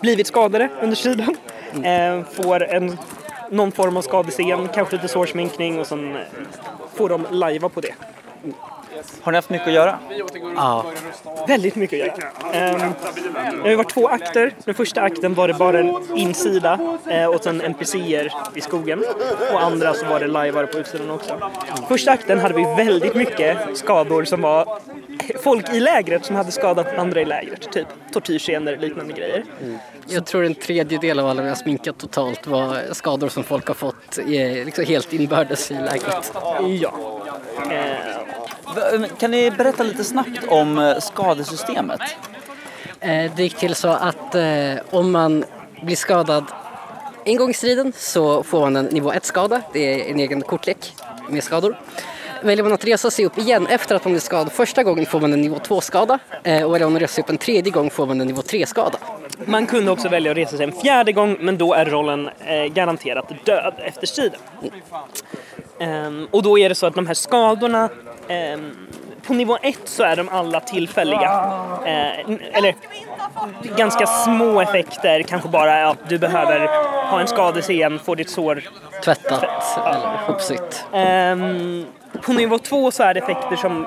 [0.00, 1.36] blivit skadade under striden.
[1.84, 2.98] Eh, får en,
[3.50, 6.18] någon form av skadescen, kanske lite sårsminkning och sen
[6.94, 7.94] får de lajva på det.
[9.22, 9.98] Har ni haft mycket att göra?
[10.56, 10.84] Ja.
[11.48, 12.30] Väldigt mycket att göra.
[12.52, 12.92] Ehm,
[13.62, 14.54] det har varit två akter.
[14.64, 19.04] Den första akten var det bara en insida eh, och sen NPCer i skogen.
[19.52, 21.50] Och andra så var det lajvare på utsidan också.
[21.88, 24.80] Första akten hade vi väldigt mycket skador som var
[25.42, 27.72] folk i lägret som hade skadat andra i lägret.
[27.72, 29.44] Typ tortyrscener och liknande grejer.
[30.06, 33.74] Jag tror en tredjedel av alla vi har sminkat totalt var skador som folk har
[33.74, 36.32] fått eh, liksom helt inbördes i lägret.
[36.80, 36.92] Ja.
[37.70, 37.96] Eh,
[39.18, 42.00] Kan ni berätta lite snabbt om eh, skadesystemet?
[43.00, 45.44] Eh, Det gick till så att eh, om man
[45.82, 46.44] blir skadad
[47.24, 49.62] en gång i striden så får man en nivå 1-skada.
[49.72, 50.94] Det är en egen kortlek
[51.28, 51.76] med skador.
[52.42, 55.20] Väljer man att resa sig upp igen efter att man blir skadad första gången får
[55.20, 56.18] man en nivå 2-skada.
[56.44, 58.42] Eh, Och väljer man att resa sig upp en tredje gång får man en nivå
[58.42, 58.98] 3-skada.
[59.44, 62.64] Man kunde också välja att resa sig en fjärde gång men då är rollen eh,
[62.64, 64.40] garanterat död efter striden.
[65.80, 67.88] Ehm, och då är det så att de här skadorna
[68.28, 68.76] ehm,
[69.26, 71.44] på nivå 1 så är de alla tillfälliga.
[72.28, 72.74] N- eller
[73.76, 76.66] ganska små effekter, kanske bara att du behöver
[77.10, 78.62] ha en skadescen, få ditt sår
[79.04, 79.44] Tvättat
[79.86, 80.84] eller hopsytt.
[80.92, 81.84] Ehm,
[82.22, 83.86] på nivå två så är det effekter som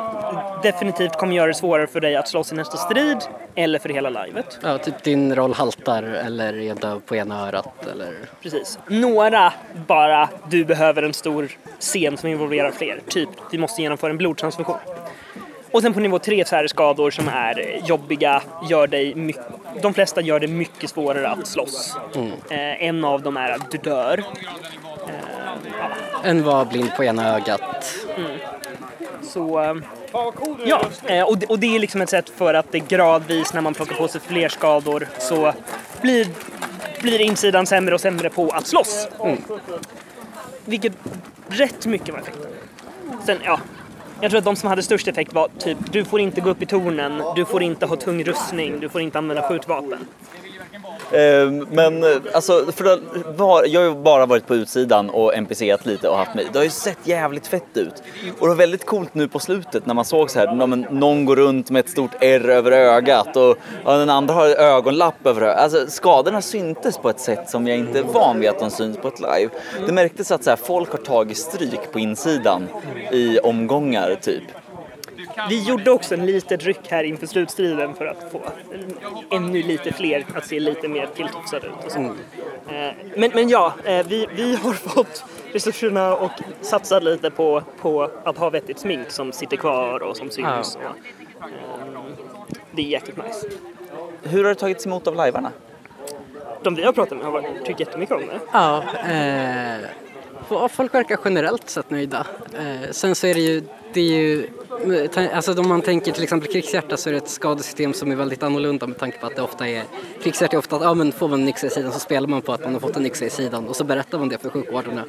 [0.63, 3.17] definitivt kommer göra det svårare för dig att slåss i nästa strid
[3.55, 4.59] eller för hela livet.
[4.63, 8.13] Ja, typ din roll haltar eller är döv på ena örat eller...
[8.41, 8.79] Precis.
[8.87, 9.53] Några
[9.87, 11.49] bara, du behöver en stor
[11.79, 12.99] scen som involverar fler.
[13.07, 14.77] Typ, vi måste genomföra en blodtransfusion.
[15.71, 19.43] Och sen på nivå 3 så är det skador som är jobbiga, gör dig mycket,
[19.81, 21.97] de flesta gör det mycket svårare att slåss.
[22.49, 24.23] Eh, en av dem är att du dör.
[26.23, 28.02] En var blind på ena ögat.
[29.21, 29.75] Så eh,
[30.65, 33.61] ja, eh, och det, och det är liksom ett sätt för att det gradvis när
[33.61, 35.53] man plockar på sig fler skador så
[36.01, 36.27] blir,
[37.01, 39.07] blir insidan sämre och sämre på att slåss.
[40.65, 40.93] Vilket
[41.47, 42.51] rätt mycket var effekten.
[43.25, 43.59] Sen, ja.
[44.21, 46.61] Jag tror att de som hade störst effekt var typ, du får inte gå upp
[46.61, 50.07] i tornen, du får inte ha tung rustning, du får inte använda skjutvapen.
[51.11, 52.99] Ehm, men alltså, för
[53.37, 56.47] var, jag har ju bara varit på utsidan och NPCat lite och haft mig.
[56.51, 58.03] Det har ju sett jävligt fett ut.
[58.39, 60.53] Och det var väldigt coolt nu på slutet när man såg så här,
[60.91, 65.25] någon går runt med ett stort R över ögat och och den andra har ögonlapp
[65.25, 65.59] över ögat.
[65.59, 68.97] Alltså skadorna syntes på ett sätt som jag inte är van vid att de syns
[68.97, 69.49] på ett live.
[69.85, 72.67] Det märktes att så här, folk har tagit stryk på insidan
[73.11, 74.43] i omgångar typ.
[75.49, 78.41] Vi gjorde också en litet ryck här inför slutstriden för att få
[79.31, 81.85] ännu lite fler att se lite mer tilltufsade ut.
[81.85, 81.99] Och så.
[81.99, 85.23] Eh, Men, men ja, eh, vi, vi har fått
[85.53, 86.31] resurserna och
[86.61, 90.75] satsat lite på, på att ha vettigt smink som sitter kvar och som syns.
[90.75, 91.49] Och, eh,
[92.71, 93.47] det är jäkligt nice.
[94.23, 95.51] Hur har det tagits emot av livarna?
[96.63, 98.39] De vi har pratat med har varit- tyckt jättemycket om det.
[98.51, 99.62] Ja, eh,
[100.49, 102.27] f- folk verkar generellt sett nöjda.
[102.53, 103.63] Eh, sen så är det ju,
[103.93, 104.47] det är ju
[105.33, 108.43] Alltså om man tänker till exempel krigshjärta så är det ett skadesystem som är väldigt
[108.43, 109.83] annorlunda med tanke på att det ofta är
[110.23, 112.41] krigshjärta är ofta att ja, men får man en yxa i sidan så spelar man
[112.41, 114.49] på att man har fått en yxa i sidan och så berättar man det för
[114.49, 115.05] sjukvårdarna.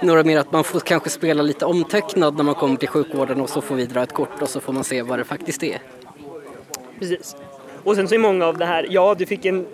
[0.00, 3.50] Några mer att man får kanske spela lite omtecknad när man kommer till sjukvården och
[3.50, 5.82] så får vi dra ett kort och så får man se vad det faktiskt är.
[6.98, 7.36] Precis.
[7.84, 9.66] Och sen så är många av det här, ja du fick en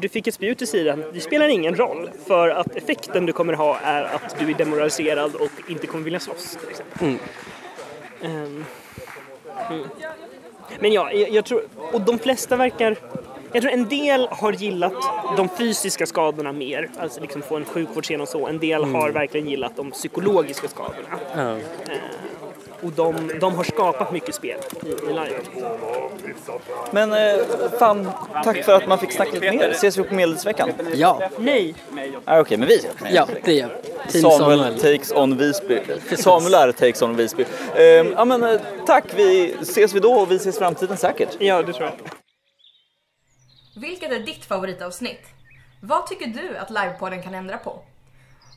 [0.00, 3.52] du fick ett spjut i sidan, det spelar ingen roll för att effekten du kommer
[3.52, 7.06] ha är att du är demoraliserad och inte kommer vilja slåss till exempel.
[7.06, 7.18] Mm.
[8.22, 8.64] Ehm,
[9.70, 9.86] mm.
[10.78, 12.96] Men ja, jag, jag tror, och de flesta verkar,
[13.52, 14.94] jag tror en del har gillat
[15.36, 18.46] de fysiska skadorna mer, alltså liksom få en sjukvårdsscen och så.
[18.46, 18.94] En del Mm.
[18.94, 21.18] har verkligen gillat de psykologiska skadorna.
[21.36, 21.56] Ja.
[22.84, 25.40] Och de, de har skapat mycket spel i, i live.
[26.90, 27.44] Men eh,
[27.78, 28.10] fan,
[28.44, 29.70] tack för att man fick snacka lite mer.
[29.70, 30.70] Ses vi på Medelsveckan?
[30.94, 31.74] Ja, Nej,
[32.24, 32.92] Ah, Okej, men vi ses.
[33.12, 33.68] ja det är
[34.08, 34.80] Team Samuel, Samuel.
[34.80, 35.80] takes on Visby.
[36.16, 37.44] Samuel är takes on Visby.
[37.76, 41.28] Ehm, ja men eh, tack, vi ses vi då och vi ses i framtiden säkert.
[41.38, 41.92] ja det tror jag.
[43.82, 45.20] Vilket är ditt favoritavsnitt?
[45.82, 47.78] Vad tycker du att livepodden kan ändra på?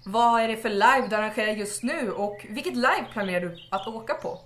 [0.10, 3.88] Vad är det för live du arrangerar just nu och vilket live planerar du att
[3.88, 4.40] åka på?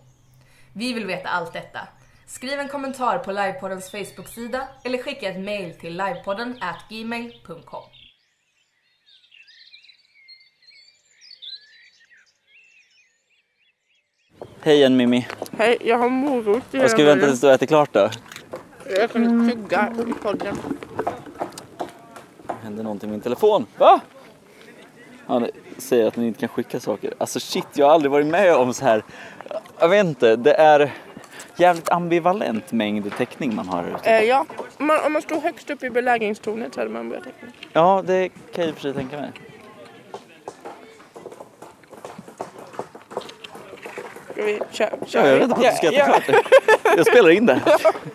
[0.73, 1.79] Vi vill veta allt detta.
[2.25, 7.83] Skriv en kommentar på livepoddens Facebook-sida eller skicka ett mail till livepodden at gmail.com.
[14.61, 15.27] Hej igen Mimmi.
[15.57, 18.09] Hej, jag har morot i Och ska vi vänta tills du äter klart då?
[18.97, 20.57] Jag kan tugga i podden.
[22.63, 23.65] Hände någonting med min telefon?
[23.77, 24.01] Va?
[25.31, 27.13] Han säger att den inte kan skicka saker.
[27.17, 29.03] Alltså shit, jag har aldrig varit med om så här.
[29.79, 30.93] Jag vet inte, det är
[31.55, 34.21] jävligt ambivalent mängd teckning man har här.
[34.21, 34.45] Eh, ja,
[34.77, 37.47] man, om man stod högst upp i belägringstornet så hade man börjat teckna.
[37.73, 39.31] Ja, det kan jag i och för sig tänka mig.
[44.31, 44.89] Ska vi köra?
[45.11, 46.45] Ja, jag väntar på att du ska äta klart.
[46.97, 47.61] Jag spelar in det.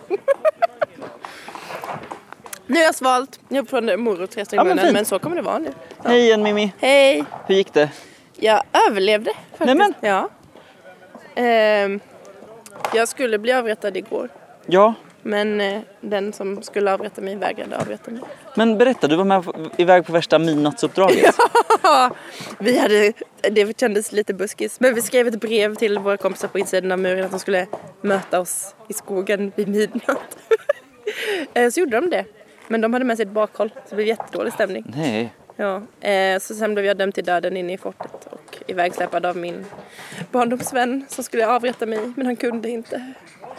[2.66, 3.40] Nu har jag svalt.
[3.48, 4.94] Jag har fortfarande morotrester i Ja, men munnen fint.
[4.94, 5.70] men så kommer det vara nu.
[6.04, 6.72] Hej igen Mimmi.
[6.78, 7.24] Hej!
[7.46, 7.90] Hur gick det?
[8.36, 9.66] Jag överlevde faktiskt.
[9.66, 9.94] Nej, men.
[10.00, 10.28] Ja.
[11.34, 12.00] Ehm,
[12.94, 14.28] jag skulle bli avrättad igår.
[14.66, 18.20] Ja, Men eh, den som skulle avrätta mig vägrade avrätta mig.
[18.54, 21.34] men berätta, du var med på- iväg på värsta midnattsuppdraget.
[22.58, 23.12] Vi hade,
[23.50, 24.80] det kändes lite buskis.
[24.80, 27.66] Men vi skrev ett brev till våra kompisar på insidan av muren att de skulle
[28.00, 30.18] möta oss i skogen vid midnatt.
[31.54, 32.24] Eh, så gjorde de det.
[32.68, 34.84] Men de hade med sig ett bakhåll så det blev jättedålig stämning.
[34.96, 35.32] Nej.
[35.56, 39.36] Ja, eh, så sen blev jag dömd till döden inne i fortet och ivägsläpad av
[39.36, 39.64] min
[40.32, 43.12] barndomsvän som skulle avrätta mig men han kunde inte.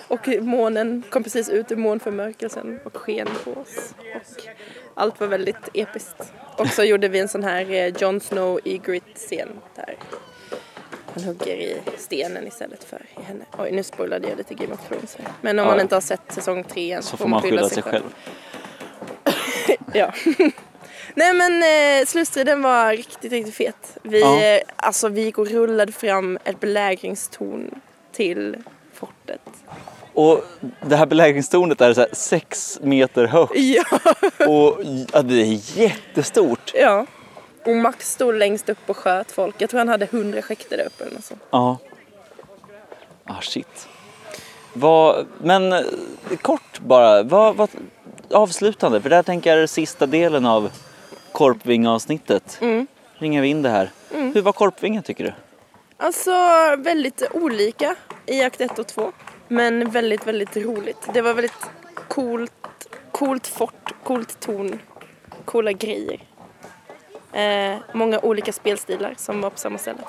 [0.07, 3.93] Och månen kom precis ut ur månförmörkelsen och sken på oss.
[4.93, 6.33] Och allt var väldigt episkt.
[6.57, 9.95] Och så gjorde vi en sån här eh, Jon Snow Ygritte-scen där
[11.13, 13.45] han hugger i stenen istället för i henne.
[13.57, 15.27] Oj, nu spoilade jag lite Game of Thrones här.
[15.41, 15.71] Men om Ja.
[15.71, 18.03] man inte har sett säsong tre än Så får man skylla sig själv.
[19.93, 20.13] Ja.
[21.15, 23.97] Nej men eh, slutstriden var riktigt, riktigt fet.
[24.03, 24.41] Vi, Ja.
[24.41, 27.81] eh, alltså, vi gick och rullade fram ett belägringstorn
[28.11, 28.55] till
[28.93, 29.41] fortet.
[30.13, 30.43] Och
[30.81, 33.83] det här belägringstornet är så här sex meter högt Ja.
[34.47, 34.81] och
[35.13, 36.71] ja, det är jättestort.
[36.75, 37.05] ja.
[37.65, 39.55] Och Max stod längst upp och sköt folk.
[39.57, 41.41] Jag tror han hade hundra skäkter där uppe eller något sånt.
[41.49, 41.77] Ja.
[43.25, 43.87] Ah shit.
[44.73, 45.81] Vad, men eh,
[46.41, 47.69] kort bara, vad, vad,
[48.33, 50.71] avslutande, för där tänker jag är sista delen av
[51.31, 52.57] Korpving-avsnittet.
[52.61, 52.87] Mm.
[53.17, 53.91] Ringar vi in det här.
[54.11, 55.33] Hur var Korpvingen tycker du?
[55.97, 56.31] Alltså
[56.77, 59.11] väldigt olika i akt 1 och 2.
[59.47, 61.09] Men väldigt, väldigt roligt.
[61.13, 61.65] Det var väldigt
[62.07, 62.51] coolt,
[63.11, 64.79] coolt fort, coolt torn,
[65.45, 66.19] coola grejer.
[67.33, 69.99] Eh, många olika spelstilar som var på samma ställe.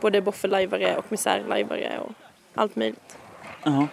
[0.00, 2.12] Både boffelajvare och misärlajvare och
[2.54, 3.16] allt möjligt.
[3.62, 3.86] Ja.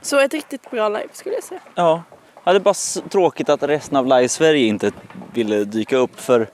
[0.00, 1.60] Så ett riktigt bra live skulle jag säga.
[1.74, 2.02] Ja,
[2.44, 4.90] ja det är bara tråkigt att resten av Live-Sverige inte
[5.34, 6.46] ville dyka upp för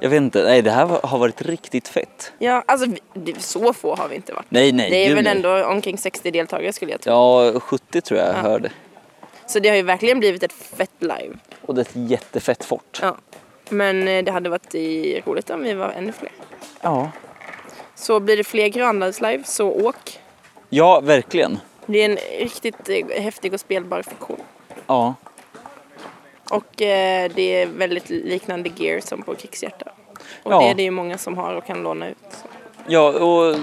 [0.00, 2.32] jag vet inte, nej det här har varit riktigt fett.
[2.38, 2.86] Ja, alltså
[3.38, 4.46] så få har vi inte varit.
[4.48, 5.36] Nej, nej, det är väl nej.
[5.36, 7.12] ändå omkring 60 deltagare skulle jag tro.
[7.12, 8.70] Ja, 70 tror jag jag hörde.
[9.46, 11.34] Så det har ju verkligen blivit ett fett live.
[11.60, 12.98] Och det är ett jättefett fort.
[13.02, 13.16] Ja.
[13.68, 16.32] Men eh, det hade varit i, roligt om vi var ännu fler.
[16.80, 17.10] Ja.
[17.94, 20.20] Så blir det fler Grönlands-live så åk.
[20.68, 21.58] Ja, verkligen.
[21.86, 24.40] Det är en riktigt eh, häftig och spelbar fiktion.
[24.86, 25.14] Ja.
[26.50, 29.90] Och eh, det är väldigt liknande gear som på Krigshjärta.
[30.42, 30.58] Och Ja.
[30.60, 32.16] det är det ju många som har och kan låna ut.
[32.30, 32.46] Så.
[32.88, 33.56] Ja, och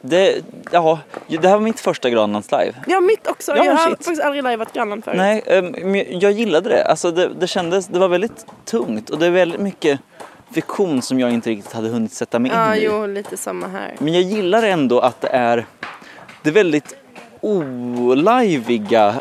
[0.00, 2.74] det, ja, det här var mitt första Grönlands live.
[2.86, 3.52] Ja, mitt också.
[3.56, 3.88] Ja, jag har shit.
[3.88, 5.16] faktiskt aldrig liveat Grönland förut.
[5.16, 5.42] Nej,
[5.84, 6.84] men jag gillade det.
[6.84, 10.00] Alltså det, det kändes, det var väldigt tungt och det är väldigt mycket
[10.54, 12.84] fiktion som jag inte riktigt hade hunnit sätta mig Ja, in i.
[12.84, 13.94] jo, lite samma här.
[13.98, 15.66] Men jag gillar ändå att det är,
[16.42, 16.94] det är väldigt
[17.40, 19.14] olajviga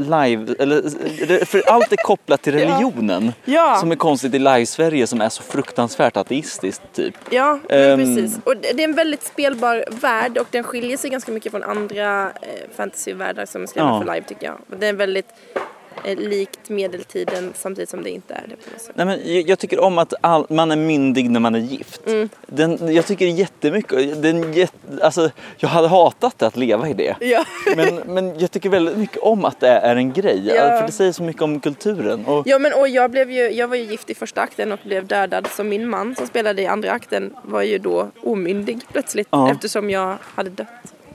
[0.00, 3.32] live, eller, för allt är kopplat till religionen.
[3.44, 3.76] Ja.
[3.80, 7.14] Som är konstigt i live-Sverige som är så fruktansvärt ateistiskt typ.
[7.30, 7.98] Ja, Ehm.
[7.98, 8.38] precis.
[8.44, 12.22] Och det är en väldigt spelbar värld och den skiljer sig ganska mycket från andra
[12.26, 12.30] eh,
[12.76, 13.98] fantasyvärldar som är skrivna Ja.
[14.06, 14.78] för live tycker jag.
[14.80, 15.62] Det är väldigt eh,
[16.04, 18.92] likt medeltiden samtidigt som det inte är det på något sätt.
[18.94, 22.06] Nej, men jag, jag tycker om att all, man är myndig när man är gift.
[22.06, 22.28] Mm.
[22.46, 27.16] Den, jag tycker jättemycket, den, jätte, alltså, jag hade hatat att leva i det.
[27.20, 27.44] Ja.
[27.76, 30.42] Men, men jag tycker väldigt mycket om att det är en grej.
[30.46, 30.54] Ja.
[30.78, 32.26] För det säger så mycket om kulturen.
[32.26, 34.78] Och, Ja men och jag blev ju, jag var ju gift i första akten och
[34.84, 39.28] blev dödad så min man som spelade i andra akten var ju då omyndig plötsligt
[39.30, 39.50] Ja.
[39.50, 40.66] eftersom jag hade dött.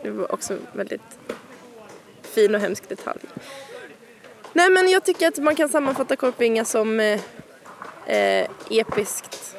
[0.03, 1.01] Det var också en väldigt
[2.35, 3.19] fin och hemsk detalj.
[4.55, 7.19] Nej men jag tycker att man kan sammanfatta Korpinga som eh,
[8.05, 9.55] eh, episkt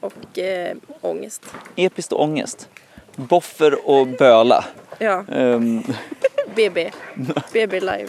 [0.00, 1.42] och eh, ångest.
[1.76, 2.68] Episkt och ångest.
[3.16, 4.64] Boffer och böla.
[4.98, 5.82] Ja, Ehm,
[6.56, 6.90] BB.
[7.52, 8.08] BB live.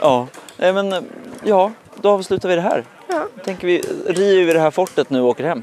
[0.00, 0.26] ja,
[0.56, 1.08] Nej, men
[1.44, 2.84] ja, då avslutar vi det här.
[3.08, 3.26] Ja.
[3.44, 5.62] Tänker vi, river det här fortet nu och åker hem.